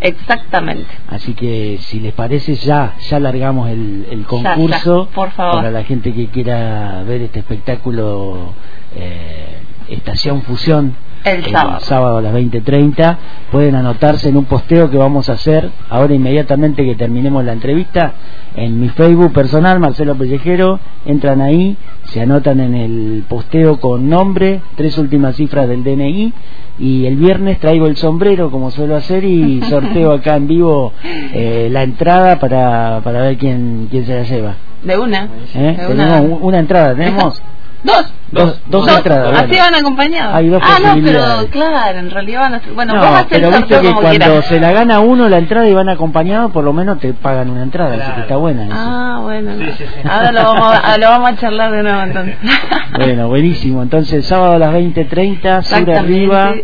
Exactamente. 0.00 0.86
Así 1.08 1.34
que 1.34 1.78
si 1.82 2.00
les 2.00 2.12
parece 2.12 2.54
ya 2.54 2.94
ya 3.10 3.18
largamos 3.18 3.68
el, 3.68 4.06
el 4.10 4.24
concurso 4.26 5.08
por 5.12 5.30
favor. 5.32 5.56
para 5.56 5.70
la 5.72 5.82
gente 5.82 6.12
que 6.12 6.28
quiera 6.28 7.02
ver 7.02 7.22
este 7.22 7.40
espectáculo 7.40 8.52
eh, 8.94 9.58
Estación 9.88 10.42
Fusión 10.42 10.94
el 11.24 11.44
sábado. 11.80 12.18
a 12.18 12.22
las 12.22 12.34
20.30. 12.34 13.16
Pueden 13.50 13.74
anotarse 13.74 14.28
en 14.28 14.36
un 14.36 14.44
posteo 14.44 14.90
que 14.90 14.96
vamos 14.96 15.28
a 15.28 15.32
hacer 15.32 15.70
ahora 15.88 16.14
inmediatamente 16.14 16.84
que 16.84 16.94
terminemos 16.94 17.44
la 17.44 17.52
entrevista 17.52 18.12
en 18.54 18.80
mi 18.80 18.88
Facebook 18.88 19.32
personal, 19.32 19.80
Marcelo 19.80 20.14
Pellejero. 20.16 20.80
Entran 21.04 21.40
ahí, 21.40 21.76
se 22.04 22.20
anotan 22.20 22.60
en 22.60 22.74
el 22.74 23.24
posteo 23.28 23.78
con 23.80 24.08
nombre, 24.08 24.60
tres 24.76 24.98
últimas 24.98 25.36
cifras 25.36 25.68
del 25.68 25.84
DNI. 25.84 26.32
Y 26.80 27.06
el 27.06 27.16
viernes 27.16 27.58
traigo 27.58 27.86
el 27.86 27.96
sombrero 27.96 28.50
como 28.50 28.70
suelo 28.70 28.96
hacer 28.96 29.24
y 29.24 29.60
sorteo 29.68 30.12
acá 30.12 30.36
en 30.36 30.46
vivo 30.46 30.92
eh, 31.02 31.68
la 31.70 31.82
entrada 31.82 32.38
para, 32.38 33.00
para 33.02 33.22
ver 33.22 33.36
quién, 33.36 33.88
quién 33.90 34.06
se 34.06 34.14
la 34.14 34.22
lleva. 34.22 34.54
De 34.82 34.96
una. 34.96 35.28
¿Eh? 35.54 35.76
una. 35.90 36.20
una 36.20 36.58
entrada, 36.58 36.94
tenemos. 36.94 37.42
Dos. 37.82 38.12
Dos, 38.30 38.60
dos, 38.66 38.86
entradas. 38.88 39.42
Así 39.42 39.56
van 39.56 39.74
acompañados. 39.74 40.34
Hay 40.34 40.48
dos 40.48 40.62
ah, 40.62 40.78
no, 40.82 41.02
pero 41.02 41.48
claro, 41.50 41.98
en 41.98 42.10
realidad 42.10 42.40
van 42.40 42.54
a 42.54 42.60
ser. 42.60 42.72
Bueno, 42.74 42.94
no, 42.94 43.00
vamos 43.00 43.16
a 43.16 43.20
hacer 43.20 43.40
pero 43.40 43.56
viste 43.56 43.80
que 43.80 43.94
cuando 43.94 44.42
se 44.42 44.60
la 44.60 44.72
gana 44.72 45.00
uno 45.00 45.28
la 45.28 45.38
entrada 45.38 45.66
y 45.66 45.72
van 45.72 45.88
acompañados, 45.88 46.52
por 46.52 46.64
lo 46.64 46.74
menos 46.74 46.98
te 46.98 47.14
pagan 47.14 47.48
una 47.48 47.62
entrada, 47.62 47.94
así 47.94 48.12
que 48.12 48.20
está 48.22 48.36
buena. 48.36 48.64
Eso. 48.66 48.74
Ah, 48.76 49.20
bueno. 49.22 49.52
Sí, 49.56 49.64
sí, 49.78 49.84
sí. 49.84 50.08
Ahora 50.08 50.32
lo 50.32 50.42
vamos, 50.42 50.80
a, 50.82 50.98
lo 50.98 51.08
vamos 51.08 51.30
a 51.30 51.36
charlar 51.36 51.72
de 51.72 51.82
nuevo 51.82 52.02
entonces. 52.02 52.36
bueno, 52.96 53.28
buenísimo. 53.28 53.82
Entonces, 53.82 54.26
sábado 54.26 54.54
a 54.54 54.58
las 54.58 54.74
20.30, 54.74 55.62
Sur 55.62 55.90
Arriba 55.90 56.54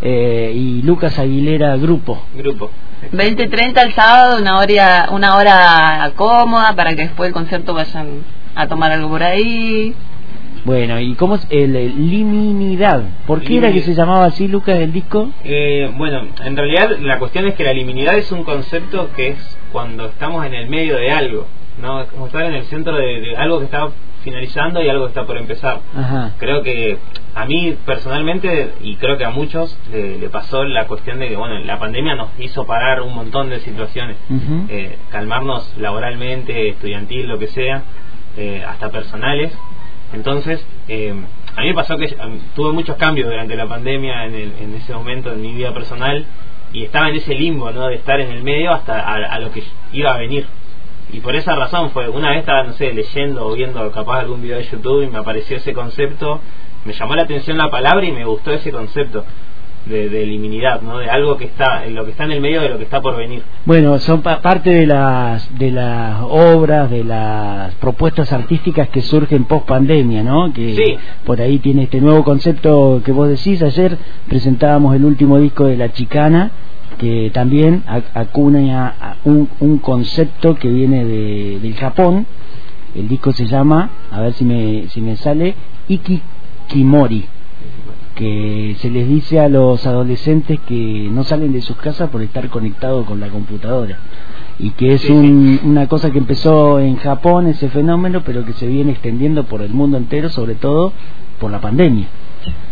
eh, 0.00 0.52
y 0.54 0.82
Lucas 0.82 1.18
Aguilera 1.18 1.76
Grupo. 1.76 2.22
Grupo. 2.34 2.70
20.30 3.12 3.82
el 3.82 3.92
sábado, 3.92 4.38
una 4.40 4.58
hora, 4.58 5.08
una 5.10 5.36
hora 5.36 6.12
cómoda 6.16 6.74
para 6.74 6.94
que 6.94 7.02
después 7.02 7.26
del 7.26 7.34
concierto 7.34 7.74
vayan 7.74 8.22
a 8.54 8.66
tomar 8.68 8.92
algo 8.92 9.08
por 9.08 9.22
ahí. 9.22 9.94
Bueno, 10.64 11.00
¿y 11.00 11.14
cómo 11.14 11.36
es 11.36 11.46
el, 11.50 11.72
liminidad? 12.10 13.02
¿Por 13.26 13.40
qué 13.40 13.58
era 13.58 13.72
que 13.72 13.80
se 13.80 13.94
llamaba 13.94 14.26
así, 14.26 14.46
Lucas, 14.46 14.78
el 14.78 14.92
disco? 14.92 15.30
Eh, 15.44 15.90
bueno, 15.96 16.26
en 16.44 16.56
realidad 16.56 16.98
la 17.00 17.18
cuestión 17.18 17.46
es 17.46 17.54
que 17.54 17.64
la 17.64 17.72
liminidad 17.72 18.16
es 18.18 18.30
un 18.30 18.44
concepto 18.44 19.10
que 19.16 19.28
es 19.28 19.58
cuando 19.72 20.06
estamos 20.06 20.44
en 20.44 20.54
el 20.54 20.68
medio 20.68 20.96
de 20.96 21.12
algo, 21.12 21.46
¿no? 21.80 22.02
Es 22.02 22.08
como 22.08 22.26
estar 22.26 22.44
en 22.44 22.54
el 22.54 22.64
centro 22.64 22.94
de, 22.96 23.34
algo 23.36 23.58
que 23.58 23.64
está 23.66 23.88
finalizando 24.22 24.82
y 24.82 24.88
algo 24.88 25.04
que 25.06 25.10
está 25.10 25.24
por 25.24 25.38
empezar. 25.38 25.80
Creo 26.38 26.62
que 26.62 26.98
a 27.34 27.46
mí 27.46 27.74
personalmente, 27.86 28.72
y 28.82 28.96
creo 28.96 29.16
que 29.16 29.24
a 29.24 29.30
muchos, 29.30 29.78
le, 29.90 30.28
pasó 30.28 30.64
la 30.64 30.86
cuestión 30.86 31.20
de 31.20 31.28
que, 31.28 31.36
bueno, 31.36 31.58
la 31.60 31.78
pandemia 31.78 32.16
nos 32.16 32.28
hizo 32.38 32.66
parar 32.66 33.00
un 33.00 33.14
montón 33.14 33.48
de 33.48 33.60
situaciones, 33.60 34.16
eh, 34.68 34.98
calmarnos 35.10 35.72
laboralmente, 35.78 36.68
estudiantil, 36.68 37.28
lo 37.28 37.38
que 37.38 37.46
sea, 37.46 37.82
eh, 38.36 38.62
hasta 38.68 38.90
personales 38.90 39.52
entonces, 40.12 40.64
eh, 40.88 41.14
a 41.56 41.60
mí 41.60 41.68
me 41.68 41.74
pasó 41.74 41.96
que 41.96 42.16
tuve 42.54 42.72
muchos 42.72 42.96
cambios 42.96 43.28
durante 43.28 43.56
la 43.56 43.66
pandemia 43.66 44.26
en, 44.26 44.34
en, 44.34 44.74
ese 44.74 44.92
momento 44.92 45.32
en 45.32 45.40
mi 45.40 45.52
vida 45.52 45.72
personal 45.72 46.24
y 46.72 46.84
estaba 46.84 47.08
en 47.08 47.16
ese 47.16 47.34
limbo, 47.34 47.70
¿no? 47.70 47.88
De 47.88 47.96
estar 47.96 48.20
en 48.20 48.30
el 48.30 48.42
medio 48.42 48.72
hasta 48.72 49.00
a, 49.00 49.38
lo 49.38 49.50
que 49.50 49.62
iba 49.92 50.14
a 50.14 50.18
venir. 50.18 50.46
Y 51.12 51.20
por 51.20 51.34
esa 51.34 51.56
razón 51.56 51.90
fue, 51.90 52.08
una 52.08 52.30
vez 52.30 52.40
estaba, 52.40 52.62
no 52.62 52.72
sé, 52.72 52.92
leyendo 52.92 53.46
o 53.46 53.54
viendo 53.54 53.90
capaz 53.90 54.20
algún 54.20 54.42
video 54.42 54.58
de 54.58 54.64
YouTube 54.64 55.02
y 55.02 55.08
me 55.08 55.18
apareció 55.18 55.56
ese 55.56 55.72
concepto, 55.72 56.40
me 56.84 56.92
llamó 56.92 57.14
la 57.14 57.22
atención 57.22 57.58
la 57.58 57.70
palabra 57.70 58.04
y 58.06 58.12
me 58.12 58.24
gustó 58.24 58.52
ese 58.52 58.70
concepto 58.70 59.24
de, 59.86 60.08
de 60.08 60.26
liminidad, 60.26 60.82
¿no? 60.82 60.98
De 60.98 61.08
algo 61.08 61.36
que 61.36 61.46
está, 61.46 61.84
en 61.86 61.94
lo 61.94 62.04
que 62.04 62.12
está 62.12 62.24
en 62.24 62.32
el 62.32 62.40
medio 62.40 62.60
de 62.60 62.68
lo 62.68 62.78
que 62.78 62.84
está 62.84 63.00
por 63.00 63.16
venir. 63.16 63.42
Bueno, 63.64 63.98
son 63.98 64.22
parte 64.22 64.70
de 64.70 64.86
las 64.86 65.58
de 65.58 65.70
las 65.70 66.20
obras, 66.22 66.90
de 66.90 67.04
las 67.04 67.74
propuestas 67.76 68.32
artísticas 68.32 68.88
que 68.88 69.00
surgen 69.02 69.44
post 69.44 69.66
pandemia, 69.66 70.22
¿no? 70.22 70.52
Que 70.52 70.98
por 71.24 71.40
ahí 71.40 71.58
tiene 71.58 71.84
este 71.84 72.00
nuevo 72.00 72.24
concepto 72.24 73.02
que 73.04 73.12
vos 73.12 73.28
decís. 73.28 73.62
Ayer 73.62 73.96
presentábamos 74.28 74.94
el 74.94 75.04
último 75.04 75.38
disco 75.38 75.66
de 75.66 75.76
La 75.76 75.92
Chicana 75.92 76.50
que 76.98 77.30
también 77.32 77.82
acuna 78.14 79.16
un, 79.24 79.48
un 79.60 79.78
concepto 79.78 80.56
que 80.56 80.68
viene 80.68 81.04
de, 81.04 81.58
del 81.60 81.74
Japón. 81.74 82.26
El 82.94 83.08
disco 83.08 83.32
se 83.32 83.46
llama, 83.46 83.90
a 84.10 84.20
ver 84.20 84.32
si 84.34 84.44
me, 84.44 84.88
si 84.88 85.00
me 85.00 85.16
sale, 85.16 85.54
Iki 85.88 86.20
Hikimori 86.68 87.26
que 88.14 88.76
se 88.78 88.90
les 88.90 89.08
dice 89.08 89.40
a 89.40 89.48
los 89.48 89.86
adolescentes 89.86 90.58
que 90.66 91.08
no 91.10 91.24
salen 91.24 91.52
de 91.52 91.60
sus 91.60 91.76
casas 91.76 92.10
por 92.10 92.22
estar 92.22 92.48
conectados 92.48 93.06
con 93.06 93.20
la 93.20 93.28
computadora. 93.28 93.98
Y 94.58 94.70
que 94.70 94.92
es 94.92 95.08
una 95.08 95.88
cosa 95.88 96.10
que 96.10 96.18
empezó 96.18 96.80
en 96.80 96.96
Japón 96.96 97.46
ese 97.46 97.70
fenómeno 97.70 98.22
pero 98.24 98.44
que 98.44 98.52
se 98.52 98.66
viene 98.66 98.92
extendiendo 98.92 99.44
por 99.44 99.62
el 99.62 99.70
mundo 99.70 99.96
entero 99.96 100.28
sobre 100.28 100.54
todo 100.54 100.92
por 101.38 101.50
la 101.50 101.60
pandemia. 101.60 102.06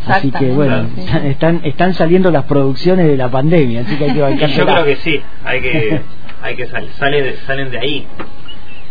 Así 0.06 0.30
que 0.30 0.50
bueno 0.50 0.86
están 1.24 1.60
están 1.64 1.94
saliendo 1.94 2.30
las 2.30 2.44
producciones 2.44 3.06
de 3.06 3.16
la 3.16 3.30
pandemia 3.30 3.82
así 3.82 3.96
que 3.96 4.04
hay 4.04 4.12
que 4.14 4.20
bancarse 4.28 4.56
yo 4.56 4.66
creo 4.66 4.84
que 4.84 4.96
sí 4.96 5.20
hay 5.44 5.60
que 5.60 6.00
hay 6.42 6.56
que 6.56 6.66
sale, 6.66 7.36
salen 7.46 7.70
de 7.70 7.78
ahí. 7.78 8.06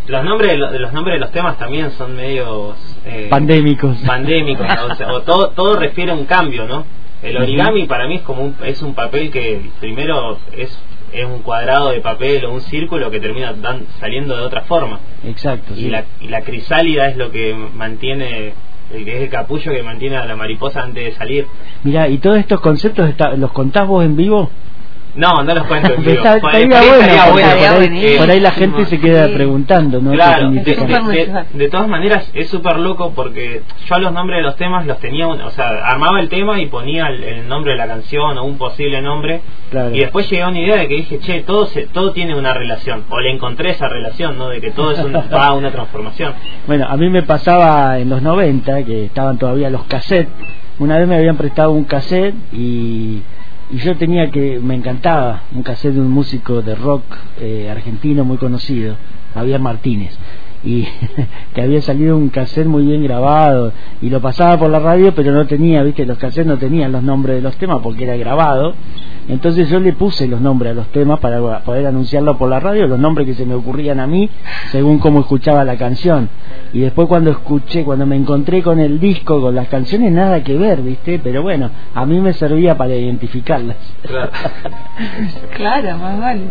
Los 0.06 0.24
nombres 0.24 0.52
de 0.52 0.56
los, 0.56 0.92
nombres 0.92 1.16
de 1.16 1.20
los 1.20 1.30
temas 1.32 1.58
también 1.58 1.90
son 1.92 2.16
medios 2.16 2.76
eh, 3.08 3.26
pandémicos. 3.30 3.98
pandémicos 4.06 4.66
o, 5.10 5.22
todo 5.22 5.50
todo 5.50 5.76
refiere 5.76 6.12
a 6.12 6.14
un 6.14 6.26
cambio 6.26 6.66
no 6.66 6.84
el 7.22 7.36
origami 7.36 7.86
para 7.86 8.06
mí 8.06 8.16
es 8.16 8.22
como 8.22 8.44
un, 8.44 8.54
es 8.64 8.80
un 8.82 8.94
papel 8.94 9.30
que 9.30 9.60
primero 9.80 10.38
es 10.52 10.78
es 11.12 11.24
un 11.24 11.38
cuadrado 11.38 11.90
de 11.90 12.00
papel 12.00 12.44
o 12.44 12.52
un 12.52 12.60
círculo 12.60 13.10
que 13.10 13.18
termina 13.18 13.54
dan, 13.54 13.86
saliendo 13.98 14.36
de 14.36 14.42
otra 14.42 14.62
forma. 14.62 15.00
Exacto 15.24 15.74
y 15.74 15.88
la 15.88 16.04
y 16.20 16.28
la 16.28 16.42
crisálida 16.42 17.08
es 17.08 17.16
lo 17.16 17.30
que 17.30 17.54
mantiene 17.54 18.52
el 18.92 19.04
que 19.04 19.16
es 19.16 19.22
el 19.22 19.28
capullo 19.30 19.72
que 19.72 19.82
mantiene 19.82 20.16
a 20.16 20.24
la 20.26 20.36
mariposa 20.36 20.82
antes 20.82 21.04
de 21.04 21.12
salir. 21.12 21.46
Mira 21.82 22.08
y 22.08 22.18
todos 22.18 22.38
estos 22.38 22.60
conceptos 22.60 23.14
los 23.36 23.52
contás 23.52 23.86
vos 23.86 24.04
en 24.04 24.16
vivo 24.16 24.50
no, 25.18 25.42
no 25.42 25.52
los 25.52 25.64
cuento 25.64 25.92
en 25.96 26.02
vivo. 26.02 26.22
por, 26.40 26.54
ahí, 28.30 28.40
la 28.40 28.52
gente 28.52 28.84
se 28.84 29.00
queda 29.00 29.26
preguntando, 29.26 30.00
¿no? 30.00 30.12
Claro, 30.12 30.50
de, 30.50 31.68
todas 31.68 31.88
maneras 31.88 32.30
es 32.34 32.48
súper 32.48 32.78
loco 32.78 33.12
porque 33.14 33.62
yo 33.84 33.94
a 33.96 33.98
los 33.98 34.12
nombres 34.12 34.38
de 34.38 34.42
los 34.44 34.54
temas 34.56 34.86
los 34.86 34.98
tenía, 35.00 35.26
o 35.26 35.50
sea, 35.50 35.70
armaba 35.84 36.20
el 36.20 36.28
tema 36.28 36.60
y 36.60 36.66
ponía 36.66 37.08
el, 37.08 37.48
nombre 37.48 37.72
de 37.72 37.78
la 37.78 37.88
canción 37.88 38.38
o 38.38 38.44
un 38.44 38.58
posible 38.58 39.02
nombre 39.02 39.40
y 39.92 39.98
después 39.98 40.30
llegué 40.30 40.42
a 40.42 40.48
una 40.48 40.60
idea 40.60 40.76
de 40.76 40.86
que 40.86 40.94
dije, 40.94 41.18
che, 41.18 41.42
todo 41.42 41.66
se, 41.66 41.86
todo 41.86 42.12
tiene 42.12 42.36
una 42.36 42.54
relación, 42.54 43.04
o 43.10 43.18
le 43.18 43.32
encontré 43.32 43.70
esa 43.70 43.88
relación, 43.88 44.38
¿no? 44.38 44.48
De 44.48 44.60
que 44.60 44.70
todo 44.70 44.92
es 44.92 45.04
va 45.34 45.46
a 45.46 45.52
una 45.54 45.72
transformación. 45.72 46.34
Bueno, 46.68 46.86
a 46.88 46.96
mí 46.96 47.10
me 47.10 47.24
pasaba 47.24 47.98
en 47.98 48.08
los 48.08 48.22
90, 48.22 48.84
que 48.84 49.06
estaban 49.06 49.36
todavía 49.36 49.68
los 49.68 49.84
cassettes, 49.84 50.32
una 50.78 50.96
vez 50.96 51.08
me 51.08 51.16
habían 51.16 51.36
prestado 51.36 51.72
un 51.72 51.84
cassette 51.84 52.36
y 52.52 53.22
y 53.70 53.76
yo 53.78 53.96
tenía 53.96 54.30
que, 54.30 54.60
me 54.60 54.74
encantaba 54.74 55.42
un 55.54 55.62
cassette 55.62 55.94
de 55.94 56.00
un 56.00 56.10
músico 56.10 56.62
de 56.62 56.74
rock 56.74 57.02
eh, 57.40 57.68
argentino 57.70 58.24
muy 58.24 58.38
conocido, 58.38 58.96
Javier 59.34 59.60
Martínez, 59.60 60.16
y 60.64 60.86
que 61.54 61.62
había 61.62 61.82
salido 61.82 62.16
un 62.16 62.30
cassette 62.30 62.66
muy 62.66 62.84
bien 62.84 63.02
grabado 63.02 63.72
y 64.00 64.08
lo 64.08 64.20
pasaba 64.20 64.58
por 64.58 64.70
la 64.70 64.78
radio, 64.78 65.14
pero 65.14 65.32
no 65.32 65.46
tenía, 65.46 65.82
viste, 65.82 66.06
los 66.06 66.18
cassettes 66.18 66.46
no 66.46 66.58
tenían 66.58 66.92
los 66.92 67.02
nombres 67.02 67.36
de 67.36 67.42
los 67.42 67.56
temas 67.56 67.80
porque 67.82 68.04
era 68.04 68.16
grabado 68.16 68.74
entonces 69.28 69.68
yo 69.68 69.78
le 69.78 69.92
puse 69.92 70.26
los 70.26 70.40
nombres 70.40 70.72
a 70.72 70.74
los 70.74 70.88
temas 70.88 71.20
para 71.20 71.60
poder 71.60 71.86
anunciarlo 71.86 72.38
por 72.38 72.48
la 72.48 72.60
radio, 72.60 72.86
los 72.86 72.98
nombres 72.98 73.26
que 73.26 73.34
se 73.34 73.44
me 73.44 73.54
ocurrían 73.54 74.00
a 74.00 74.06
mí 74.06 74.30
según 74.70 74.98
cómo 74.98 75.20
escuchaba 75.20 75.64
la 75.64 75.76
canción. 75.76 76.28
Y 76.72 76.80
después 76.80 77.08
cuando 77.08 77.30
escuché, 77.30 77.84
cuando 77.84 78.06
me 78.06 78.16
encontré 78.16 78.62
con 78.62 78.80
el 78.80 78.98
disco, 78.98 79.40
con 79.40 79.54
las 79.54 79.68
canciones, 79.68 80.12
nada 80.12 80.42
que 80.42 80.56
ver, 80.56 80.80
¿viste? 80.80 81.20
Pero 81.22 81.42
bueno, 81.42 81.70
a 81.94 82.06
mí 82.06 82.20
me 82.20 82.32
servía 82.32 82.76
para 82.76 82.94
identificarlas. 82.94 83.76
Claro, 85.56 85.98
más 85.98 86.20
vale. 86.20 86.42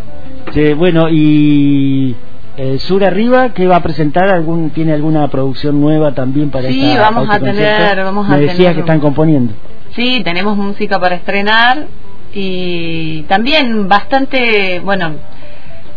Sí, 0.53 0.73
bueno, 0.73 1.09
y 1.09 2.15
eh, 2.57 2.79
Sur 2.79 3.03
Arriba, 3.03 3.49
que 3.49 3.67
va 3.67 3.77
a 3.77 3.83
presentar? 3.83 4.29
algún 4.29 4.69
¿Tiene 4.71 4.93
alguna 4.93 5.27
producción 5.27 5.79
nueva 5.81 6.13
también 6.13 6.49
para 6.49 6.69
Sí, 6.69 6.95
vamos 6.97 7.29
a 7.29 7.39
tener, 7.39 8.03
vamos 8.03 8.27
a 8.27 8.31
Me 8.31 8.41
decías 8.41 8.73
que 8.73 8.81
están 8.81 8.99
componiendo. 8.99 9.53
Sí, 9.91 10.21
tenemos 10.23 10.57
música 10.57 10.99
para 10.99 11.15
estrenar 11.15 11.85
y 12.33 13.23
también 13.23 13.87
bastante, 13.87 14.79
bueno, 14.79 15.15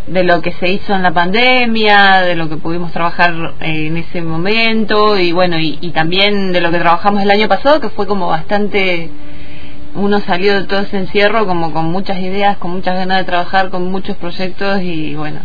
de 0.06 0.24
lo 0.24 0.42
que 0.42 0.52
se 0.52 0.68
hizo 0.68 0.94
en 0.94 1.02
la 1.02 1.12
pandemia, 1.12 2.22
de 2.22 2.34
lo 2.34 2.48
que 2.48 2.56
pudimos 2.56 2.92
trabajar 2.92 3.54
en 3.60 3.96
ese 3.96 4.22
momento 4.22 5.18
y 5.18 5.32
bueno, 5.32 5.56
y, 5.58 5.76
también 5.92 6.52
de 6.52 6.60
lo 6.60 6.70
que 6.70 6.78
trabajamos 6.78 7.22
el 7.22 7.30
año 7.30 7.48
pasado, 7.48 7.80
que 7.80 7.90
fue 7.90 8.06
como 8.06 8.26
bastante, 8.26 9.10
uno 9.94 10.20
salió 10.20 10.60
de 10.60 10.66
todo 10.66 10.80
ese 10.80 10.98
encierro 10.98 11.46
como 11.46 11.72
con 11.72 11.92
muchas 11.92 12.18
ideas, 12.20 12.56
con 12.58 12.72
muchas 12.72 12.96
ganas 12.96 13.18
de 13.18 13.24
trabajar, 13.24 13.70
con 13.70 13.90
muchos 13.90 14.16
proyectos 14.16 14.82
y 14.82 15.14
bueno, 15.14 15.40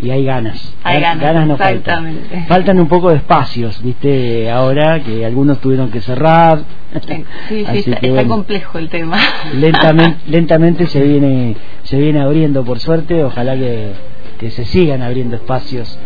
y 0.00 0.10
hay 0.10 0.24
ganas. 0.24 0.74
Hay 0.82 1.00
ganas, 1.00 1.46
no 1.46 1.56
faltan. 1.56 2.18
Faltan 2.48 2.78
un 2.78 2.88
poco 2.88 3.10
de 3.10 3.16
espacios, 3.16 3.82
¿viste? 3.82 4.50
Ahora 4.50 5.00
que 5.02 5.24
algunos 5.24 5.58
tuvieron 5.60 5.90
que 5.90 6.00
cerrar. 6.00 6.60
Sí, 7.06 7.24
sí, 7.48 7.64
está, 8.02 8.24
complejo 8.24 8.78
el 8.78 8.88
tema. 8.88 9.18
Lentamente, 9.54 10.18
lentamente 10.26 10.86
se 10.86 11.00
viene 11.02 11.56
se 11.84 11.98
viene 11.98 12.20
abriendo, 12.20 12.64
por 12.64 12.78
suerte. 12.78 13.24
Ojalá 13.24 13.56
que, 13.56 13.92
que 14.38 14.50
se 14.50 14.64
sigan 14.64 15.02
abriendo 15.02 15.36
espacios, 15.36 15.98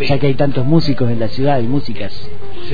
ya 0.00 0.18
que 0.18 0.26
hay 0.26 0.34
tantos 0.34 0.64
músicos 0.66 1.10
en 1.10 1.20
la 1.20 1.28
ciudad 1.28 1.60
y 1.60 1.64
músicas. 1.64 2.12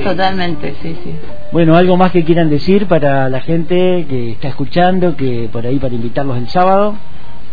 Totalmente, 0.03 0.75
sí, 0.81 0.95
sí. 1.03 1.15
Bueno, 1.51 1.75
algo 1.75 1.95
más 1.95 2.11
que 2.11 2.23
quieran 2.23 2.49
decir 2.49 2.87
para 2.87 3.29
la 3.29 3.41
gente 3.41 4.05
que 4.09 4.31
está 4.31 4.47
escuchando, 4.47 5.15
que 5.15 5.47
por 5.51 5.65
ahí 5.65 5.77
para 5.77 5.93
invitarlos 5.93 6.37
el 6.37 6.49
sábado. 6.49 6.95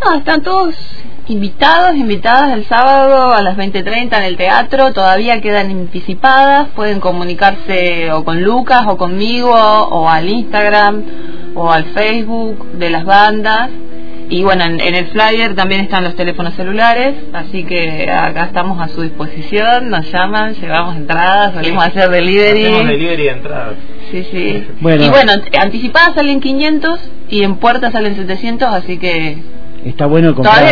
No, 0.04 0.14
están 0.14 0.42
todos 0.42 0.74
invitados, 1.28 1.96
invitadas 1.96 2.52
el 2.52 2.64
sábado 2.64 3.32
a 3.32 3.42
las 3.42 3.56
20.30 3.56 4.18
en 4.18 4.24
el 4.24 4.36
teatro, 4.36 4.92
todavía 4.92 5.40
quedan 5.40 5.70
anticipadas, 5.70 6.68
pueden 6.74 7.00
comunicarse 7.00 8.10
o 8.12 8.24
con 8.24 8.42
Lucas 8.42 8.82
o 8.86 8.96
conmigo 8.96 9.52
o 9.52 10.08
al 10.08 10.28
Instagram 10.28 11.02
o 11.54 11.70
al 11.70 11.84
Facebook 11.86 12.72
de 12.72 12.90
las 12.90 13.04
bandas. 13.04 13.70
Y 14.30 14.42
bueno, 14.44 14.64
en, 14.64 14.80
el 14.80 15.06
flyer 15.08 15.54
también 15.54 15.82
están 15.82 16.04
los 16.04 16.14
teléfonos 16.14 16.54
celulares, 16.54 17.16
así 17.34 17.64
que 17.64 18.10
acá 18.10 18.44
estamos 18.44 18.80
a 18.80 18.88
su 18.88 19.02
disposición, 19.02 19.90
nos 19.90 20.10
llaman, 20.10 20.54
llevamos 20.54 20.96
entradas, 20.96 21.52
solemos 21.52 21.84
hacer 21.84 22.08
delivery. 22.08 22.64
Hacemos 22.64 22.88
delivery 22.88 23.24
de 23.24 23.30
entradas. 23.30 23.74
Sí, 24.10 24.26
sí. 24.30 24.66
Y 24.80 25.08
bueno, 25.10 25.32
anticipadas 25.60 26.14
salen 26.14 26.40
500 26.40 27.00
y 27.28 27.42
en 27.42 27.56
puertas 27.56 27.92
salen 27.92 28.16
700, 28.16 28.68
así 28.68 28.96
que 28.96 29.36
está 29.84 30.06
bueno 30.06 30.34
comprar 30.34 30.64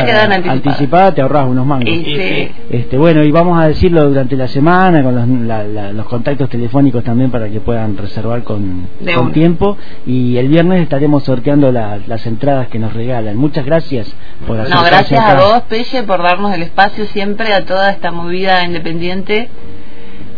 anticipada, 0.49 1.15
te 1.15 1.23
ahorras 1.23 1.47
unos 1.49 1.67
mangos. 1.67 1.89
Este, 1.89 2.97
bueno, 2.97 3.23
y 3.25 3.31
vamos 3.31 3.63
a 3.63 3.69
decirlo 3.69 4.09
durante 4.09 4.37
la 4.37 4.49
semana 4.49 5.03
con 5.03 5.15
los, 5.15 5.95
los 5.95 6.07
contactos 6.07 6.49
telefónicos 6.49 7.03
también 7.05 7.31
para 7.31 7.49
que 7.49 7.61
puedan 7.61 7.97
reservar 7.97 8.43
con, 8.43 8.87
con 9.15 9.33
tiempo. 9.33 9.77
Y 10.07 10.37
el 10.37 10.49
viernes 10.49 10.83
estaremos 10.83 11.25
sorteando 11.25 11.73
las 11.73 12.27
entradas 12.27 12.69
que 12.69 12.79
nos 12.79 12.93
regalan. 12.93 13.37
Muchas 13.37 13.65
gracias 13.65 14.15
por 14.47 14.57
No, 14.69 14.83
gracias 14.83 15.21
a 15.21 15.35
vos, 15.35 15.63
Pelle, 15.69 16.03
por 16.05 16.23
darnos 16.23 16.55
el 16.55 16.63
espacio 16.63 17.07
siempre 17.07 17.53
a 17.53 17.65
toda 17.65 17.91
esta 17.91 18.11
movida 18.11 18.65
independiente. 18.65 19.49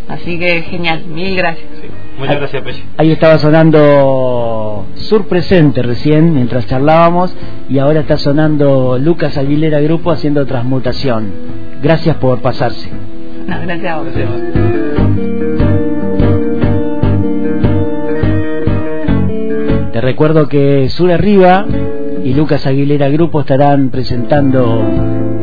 Así 0.09 0.39
que 0.39 0.63
genial, 0.63 1.05
mil 1.07 1.37
gracias. 1.37 1.67
Muchas 2.19 2.37
gracias, 2.37 2.63
Pelle. 2.63 2.83
Ahí 2.99 3.11
estaba 3.11 3.39
sonando 3.39 4.87
Sur 4.95 5.27
Presente 5.27 5.83
recién, 5.83 6.35
mientras 6.35 6.67
charlábamos, 6.67 7.35
y 7.69 7.79
ahora 7.79 8.01
está 8.01 8.17
sonando 8.17 8.99
Lucas 8.99 9.37
Aguilera 9.39 9.81
Grupo 9.81 10.11
haciendo 10.11 10.47
transmutación. 10.47 11.33
Gracias 11.83 12.17
por 12.17 12.41
pasarse. 12.41 12.91
gracias 13.47 13.93
a 13.93 13.99
vos. 13.99 14.07
Te 19.93 20.01
recuerdo 20.01 20.49
que 20.49 20.89
Sur 20.89 21.11
Arriba 21.13 21.67
y 22.25 22.35
Lucas 22.35 22.67
Aguilera 22.67 23.09
Grupo 23.09 23.41
estarán 23.41 23.91
presentando 23.91 24.83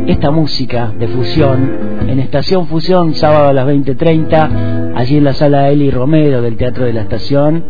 esta 0.07 0.31
música 0.31 0.91
de 0.97 1.07
fusión 1.07 1.88
en 2.09 2.19
Estación 2.19 2.67
Fusión, 2.67 3.13
sábado 3.13 3.49
a 3.49 3.53
las 3.53 3.67
20.30, 3.67 4.93
allí 4.95 5.17
en 5.17 5.23
la 5.23 5.33
sala 5.33 5.69
Eli 5.69 5.91
Romero 5.91 6.41
del 6.41 6.57
Teatro 6.57 6.85
de 6.85 6.93
la 6.93 7.01
Estación, 7.01 7.63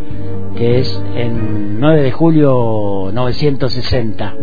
que 0.55 0.79
es 0.79 1.03
en 1.15 1.79
9 1.79 2.01
de 2.01 2.11
julio 2.11 3.11
960. 3.13 4.35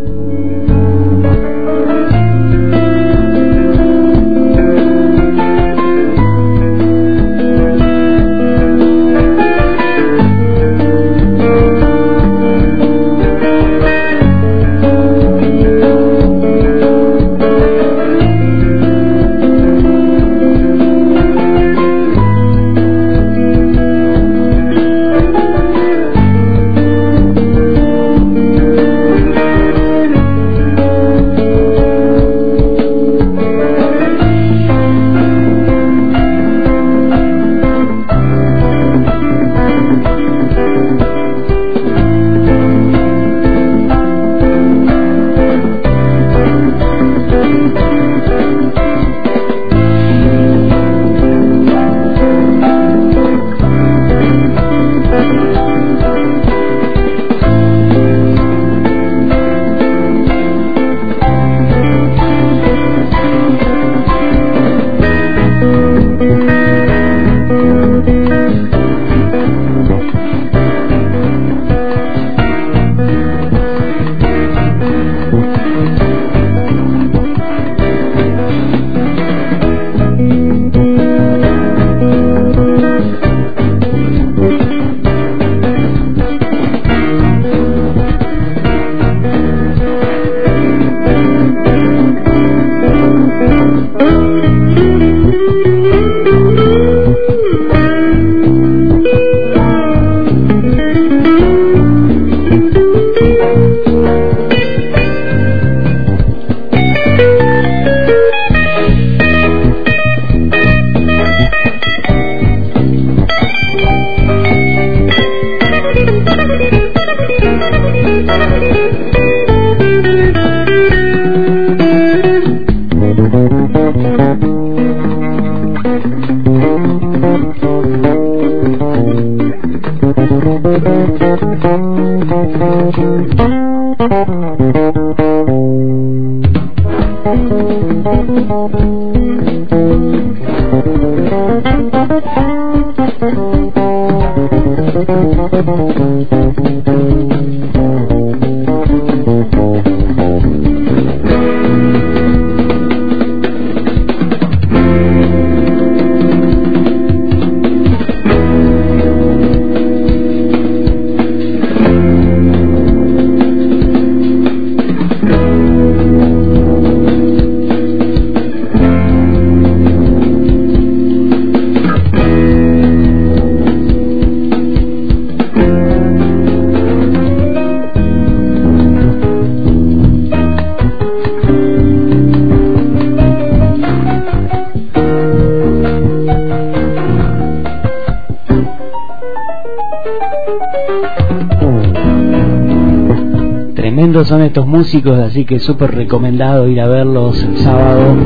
Son 194.24 194.42
estos 194.42 194.66
músicos, 194.66 195.18
así 195.18 195.44
que 195.44 195.58
súper 195.58 195.94
recomendado 195.94 196.66
ir 196.68 196.80
a 196.80 196.88
verlos 196.88 197.42
el 197.42 197.58
sábado. 197.58 198.16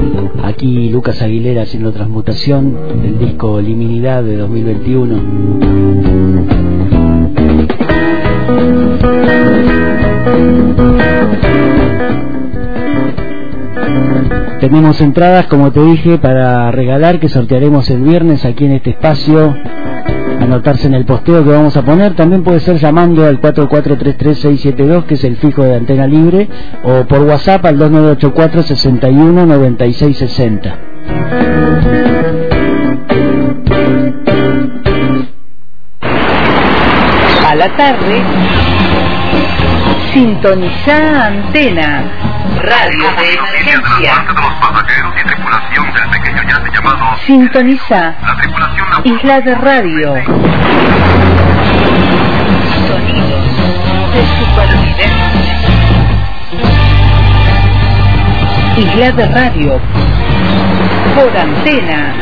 Aquí 0.45 0.89
Lucas 0.91 1.21
Aguilera 1.21 1.63
haciendo 1.63 1.93
transmutación 1.93 2.77
del 3.03 3.19
disco 3.19 3.61
Liminidad 3.61 4.23
de 4.23 4.37
2021. 4.37 5.21
Tenemos 14.61 15.01
entradas, 15.01 15.47
como 15.47 15.73
te 15.73 15.83
dije, 15.83 16.19
para 16.19 16.71
regalar 16.71 17.19
que 17.19 17.29
sortearemos 17.29 17.91
el 17.91 18.03
viernes 18.03 18.45
aquí 18.45 18.67
en 18.67 18.73
este 18.73 18.91
espacio 18.91 19.57
anotarse 20.51 20.89
en 20.89 20.95
el 20.95 21.05
posteo 21.05 21.45
que 21.45 21.51
vamos 21.51 21.77
a 21.77 21.83
poner. 21.83 22.15
También 22.15 22.43
puede 22.43 22.61
ser 22.61 22.77
llamando 22.77 23.25
al 23.25 23.41
4433672, 23.41 25.05
que 25.05 25.15
es 25.15 25.25
el 25.25 25.37
fijo 25.37 25.63
de 25.63 25.77
antena 25.77 26.07
libre, 26.07 26.49
o 26.83 27.05
por 27.05 27.23
WhatsApp 27.23 27.65
al 27.65 27.79
2984 27.79 28.63
61 28.63 29.47
A 37.47 37.55
la 37.55 37.77
tarde, 37.77 38.23
sintoniza 40.13 41.27
antena. 41.27 42.30
Radio 42.63 43.11
de 43.19 43.35
emergencia. 43.35 44.25
Sintoniza. 47.27 48.15
Isla 49.05 49.41
de 49.41 49.55
Radio. 49.55 50.15
Sonidos 52.89 53.45
de 54.15 54.23
supervivencia. 54.39 55.11
Isla 58.77 59.13
de 59.13 59.27
Radio. 59.27 59.81
Por 61.15 61.37
antena. 61.37 62.15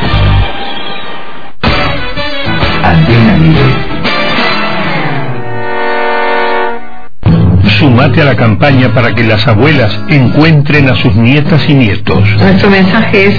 Antena 2.83 3.35
Libre. 3.38 3.78
Sumate 7.79 8.23
a 8.23 8.25
la 8.25 8.35
campaña 8.35 8.93
para 8.93 9.14
que 9.14 9.23
las 9.23 9.47
abuelas 9.47 9.97
encuentren 10.09 10.88
a 10.88 10.97
sus 10.97 11.14
nietas 11.14 11.62
y 11.69 11.75
nietos. 11.75 12.25
Nuestro 12.41 12.71
mensaje 12.71 13.29
es, 13.29 13.35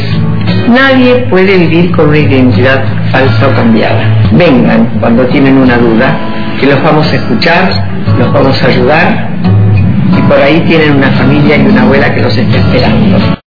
nadie 0.69 1.27
puede 1.29 1.57
vivir 1.57 1.91
con 1.91 2.07
una 2.07 2.19
identidad 2.19 2.81
falsa 3.11 3.49
o 3.49 3.51
cambiada. 3.53 4.01
Vengan 4.31 4.97
cuando 5.01 5.25
tienen 5.25 5.57
una 5.57 5.77
duda, 5.77 6.17
que 6.57 6.67
los 6.67 6.81
vamos 6.81 7.11
a 7.11 7.15
escuchar, 7.15 7.69
los 8.17 8.31
vamos 8.31 8.63
a 8.63 8.67
ayudar 8.67 9.29
y 10.17 10.21
por 10.21 10.37
ahí 10.37 10.61
tienen 10.61 10.95
una 10.95 11.11
familia 11.11 11.57
y 11.57 11.65
una 11.65 11.81
abuela 11.81 12.15
que 12.15 12.21
los 12.21 12.37
está 12.37 12.57
esperando. 12.57 13.37